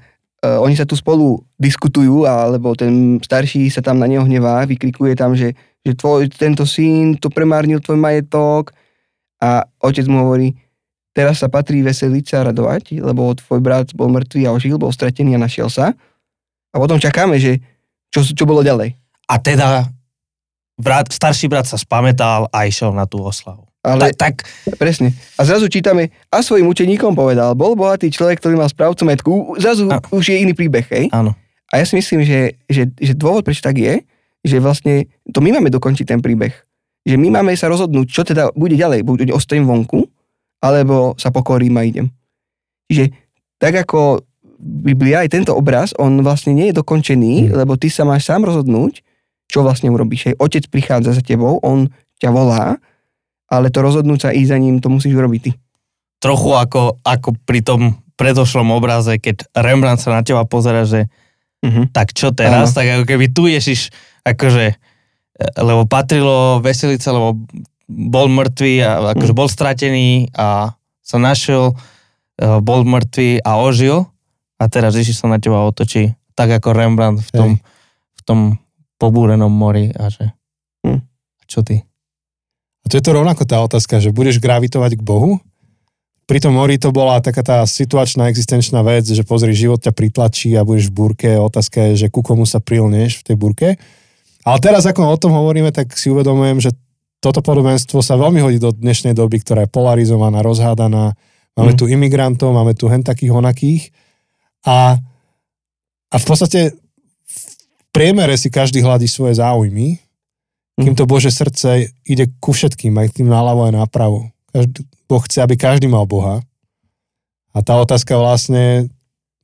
[0.47, 5.35] oni sa tu spolu diskutujú, alebo ten starší sa tam na neho hnevá, vykrikuje tam,
[5.37, 5.53] že,
[5.85, 8.73] že tvoj, tento syn to premárnil tvoj majetok
[9.43, 10.55] a otec mu hovorí,
[11.15, 15.39] teraz sa patrí veseliť sa, radovať, lebo tvoj brat bol mŕtvý a ožil, bol stratený
[15.39, 15.95] a našiel sa.
[16.75, 17.63] A potom čakáme, že
[18.11, 18.99] čo, čo bolo ďalej.
[19.31, 19.89] A teda
[20.77, 23.65] brat, starší brat sa spametal a išiel na tú oslavu.
[23.85, 25.13] Ale, tak, tak, presne.
[25.37, 29.33] A zrazu čítame, a svojim učeníkom povedal, bol bohatý človek, ktorý mal správcu metku.
[29.61, 31.13] Zrazu a, už je iný príbeh, hej?
[31.13, 31.37] Áno.
[31.69, 34.01] A ja si myslím, že, že, že dôvod, prečo tak je,
[34.41, 36.53] že vlastne to my máme dokončiť ten príbeh.
[37.05, 39.05] Že my máme sa rozhodnúť, čo teda bude ďalej.
[39.05, 40.09] Buď ostajem vonku,
[40.65, 42.09] alebo sa pokorím a idem.
[42.89, 43.13] Čiže
[43.61, 44.25] tak ako
[44.65, 47.61] Biblia, aj tento obraz, on vlastne nie je dokončený, hmm.
[47.61, 49.05] lebo ty sa máš sám rozhodnúť,
[49.45, 50.33] čo vlastne urobíš.
[50.33, 52.81] Hej, otec prichádza za tebou, on ťa volá,
[53.53, 55.51] ale to rozhodnúť sa ísť za ním, to musíš urobiť ty.
[56.25, 61.13] Trochu ako, ako pri tom predošlom obraze, keď Rembrandt sa na teba pozera, že
[61.61, 61.93] uh-huh.
[61.93, 62.77] tak čo teraz, Áno.
[62.81, 63.93] tak ako keby tu Ježiš,
[64.25, 64.77] akože, e,
[65.61, 67.37] lebo patrilo veselice, lebo
[67.89, 69.41] bol mŕtvý a akože uh-huh.
[69.45, 71.77] bol stratený a sa našiel,
[72.41, 74.09] e, bol mŕtvý a ožil
[74.57, 77.51] a teraz Ježiš sa na teba otočí, tak ako Rembrandt v tom,
[78.17, 78.41] v tom
[78.97, 80.33] pobúrenom mori a že...
[80.87, 81.01] Hm.
[81.45, 81.85] Čo ty?
[82.85, 85.41] A to je to rovnako tá otázka, že budeš gravitovať k Bohu?
[86.25, 90.57] Pri tom mori to bola taká tá situačná existenčná vec, že pozri, život ťa pritlačí
[90.57, 91.31] a budeš v burke.
[91.37, 93.69] Otázka je, že ku komu sa prilneš v tej burke.
[94.45, 96.73] Ale teraz, ako o tom hovoríme, tak si uvedomujem, že
[97.25, 101.17] toto podobenstvo sa veľmi hodí do dnešnej doby, ktorá je polarizovaná, rozhádaná.
[101.57, 101.79] Máme mm.
[101.81, 103.83] tu imigrantov, máme tu hen takých onakých.
[104.69, 105.01] A,
[106.13, 106.77] a v podstate
[107.25, 107.41] v
[107.97, 109.97] priemere si každý hľadí svoje záujmy,
[110.77, 114.29] kým to Bože srdce ide ku všetkým, aj tým naľavo aj napravo.
[114.53, 116.45] Každý, boh chce, aby každý mal Boha.
[117.55, 118.91] A tá otázka vlastne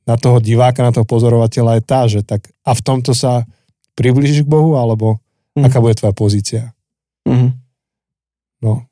[0.03, 3.47] na toho diváka, na toho pozorovateľa je tá, že tak a v tomto sa
[3.95, 5.23] priblížiš k Bohu, alebo
[5.55, 5.65] mm.
[5.65, 6.75] aká bude tvoja pozícia?
[7.23, 7.60] Mm.
[8.61, 8.85] No.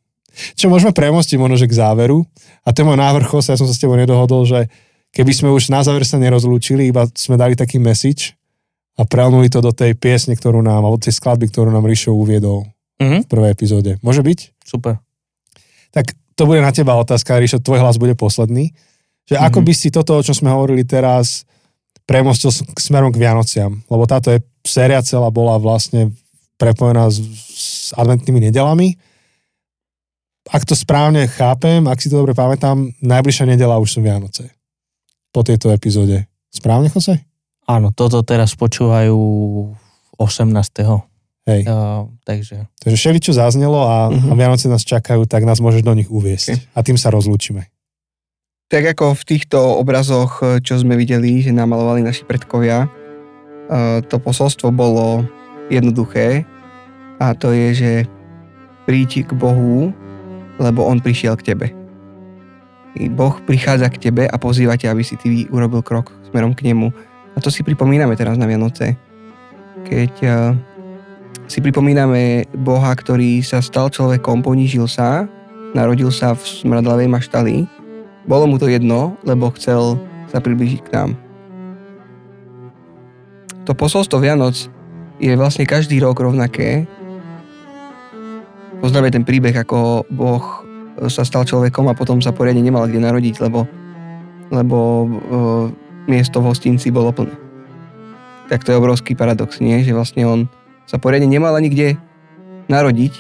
[0.57, 2.25] Čo môžeme premostiť možno, že k záveru.
[2.65, 4.69] A je môj návrh, ja som sa s tebou nedohodol, že
[5.13, 8.39] keby sme už na záver sa nerozlúčili, iba sme dali taký message,
[8.99, 12.67] a prelnuli to do tej piesne, ktorú nám, alebo tej skladby, ktorú nám Rišo uviedol
[12.99, 13.23] mm-hmm.
[13.23, 13.91] v prvej epizóde.
[14.03, 14.59] Môže byť?
[14.59, 14.99] Super.
[15.95, 18.75] Tak to bude na teba otázka, Rišo, tvoj hlas bude posledný.
[19.31, 19.47] Že mm-hmm.
[19.47, 21.47] ako by si toto, o čom sme hovorili teraz,
[22.03, 23.79] premostil k smerom k Vianociam?
[23.87, 26.11] Lebo táto je, séria celá bola vlastne
[26.59, 27.23] prepojená s,
[27.55, 28.99] s adventnými nedelami.
[30.49, 34.49] Ak to správne chápem, ak si to dobre pamätám, najbližšia nedela už sú Vianoce.
[35.29, 36.25] Po tejto epizóde.
[36.49, 37.21] Správne, Jose?
[37.69, 39.13] Áno, toto teraz počúvajú
[40.17, 41.05] 18.
[41.45, 41.61] Hej.
[41.69, 42.65] Uh, takže...
[42.81, 44.29] Takže všeli, čo zaznelo a, uh-huh.
[44.29, 46.57] a Vianoce nás čakajú, tak nás môžeš do nich uviesť.
[46.57, 46.73] Okay.
[46.73, 47.69] A tým sa rozlúčime.
[48.69, 54.73] Tak ako v týchto obrazoch, čo sme videli, že namalovali naši predkovia, uh, to posolstvo
[54.73, 55.25] bolo
[55.69, 56.45] jednoduché
[57.21, 57.91] a to je, že
[58.89, 59.93] príď k Bohu,
[60.59, 61.67] lebo On prišiel k tebe.
[63.15, 66.91] Boh prichádza k tebe a pozýva ťa, aby si ty urobil krok smerom k Nemu
[67.33, 68.99] a to si pripomíname teraz na Vianoce.
[69.87, 70.57] Keď uh,
[71.47, 75.29] si pripomíname Boha, ktorý sa stal človekom, ponížil sa,
[75.71, 77.63] narodil sa v smradlavej maštali,
[78.27, 79.97] bolo mu to jedno, lebo chcel
[80.29, 81.09] sa priblížiť k nám.
[83.65, 84.69] To posolstvo Vianoc
[85.21, 86.89] je vlastne každý rok rovnaké.
[88.79, 90.63] Poznáme ten príbeh, ako Boh
[91.11, 93.67] sa stal človekom a potom sa poriadne nemal kde narodiť, lebo,
[94.51, 94.77] lebo
[95.07, 95.65] uh,
[96.07, 97.35] miesto v hostinci bolo plné.
[98.47, 99.83] Tak to je obrovský paradox, nie?
[99.83, 100.39] Že vlastne on
[100.87, 101.87] sa poriadne nemal ani kde
[102.71, 103.13] narodiť,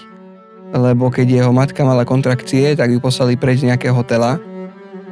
[0.73, 4.39] lebo keď jeho matka mala kontrakcie, tak ju poslali preč z nejakého hotela,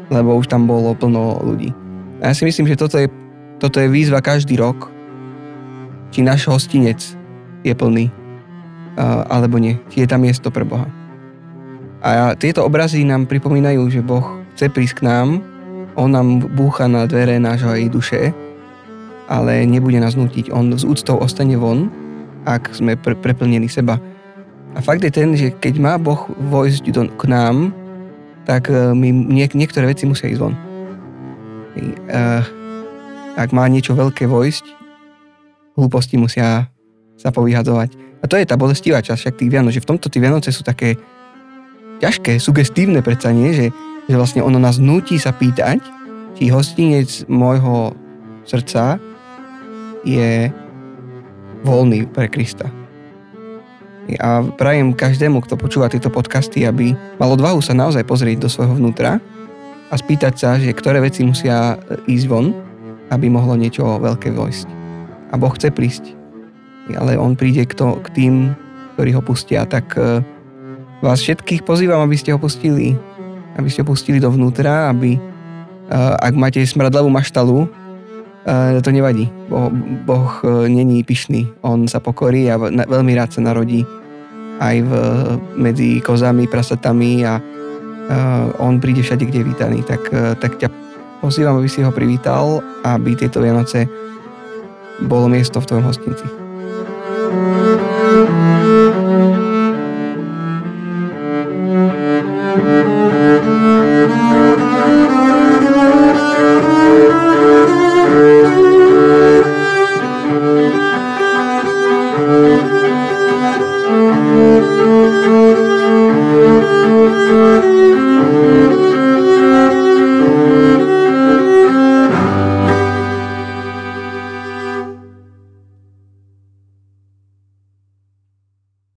[0.07, 1.75] lebo už tam bolo plno ľudí.
[2.23, 3.11] A ja si myslím, že toto je,
[3.59, 4.89] toto je výzva každý rok,
[6.09, 7.03] či náš hostinec
[7.61, 8.09] je plný,
[9.03, 10.89] alebo nie, je tam miesto pre Boha.
[12.01, 15.41] A tieto obrazy nám pripomínajú, že Boh chce prísť k nám,
[15.97, 18.21] on nám búcha na dvere nášho aj duše,
[19.25, 20.53] ale nebude nás nutiť.
[20.53, 21.89] On z úctou ostane von,
[22.45, 23.97] ak sme pre- preplnení seba.
[24.77, 27.73] A fakt je ten, že keď má Boh vojsť do, k nám,
[28.45, 30.55] tak uh, my niek- niektoré veci musia ísť von.
[32.07, 32.45] Uh,
[33.35, 34.65] ak má niečo veľké vojsť,
[35.75, 36.69] hlúposti musia
[37.17, 38.21] sa povyhadzovať.
[38.21, 40.61] A to je tá bolestivá časť však tých Vianoc, že v tomto tí Vianoce sú
[40.61, 40.97] také
[41.97, 43.53] ťažké, sugestívne predsa, nie?
[43.53, 43.67] Že
[44.07, 45.83] že vlastne ono nás nutí sa pýtať,
[46.39, 47.91] či hostinec môjho
[48.47, 48.95] srdca
[50.07, 50.47] je
[51.67, 52.71] voľný pre Krista.
[54.23, 58.79] A prajem každému, kto počúva tieto podcasty, aby mal odvahu sa naozaj pozrieť do svojho
[58.79, 59.19] vnútra
[59.91, 61.75] a spýtať sa, že ktoré veci musia
[62.07, 62.55] ísť von,
[63.11, 64.67] aby mohlo niečo veľké vojsť.
[65.27, 66.16] A Boh chce prísť.
[66.95, 68.33] Ale On príde k, to, k tým,
[68.95, 69.67] ktorí ho pustia.
[69.67, 70.23] Tak eh,
[71.03, 72.95] vás všetkých pozývam, aby ste ho pustili
[73.57, 79.27] aby ste pustili dovnútra, aby uh, ak máte smradlavú maštalu, uh, to nevadí.
[79.49, 79.73] Bo,
[80.05, 83.83] boh uh, není pyšný, on sa pokorí a veľmi rád sa narodí
[84.57, 84.91] aj v,
[85.53, 87.37] medzi kozami, prasatami a
[88.57, 89.79] on príde všade, kde je vítaný.
[89.85, 90.09] Tak,
[90.41, 90.71] tak ťa
[91.21, 93.85] pozývam, aby si ho privítal, aby tieto Vianoce
[95.05, 96.46] bolo miesto v tvojom hostinci.
[98.07, 98.96] Música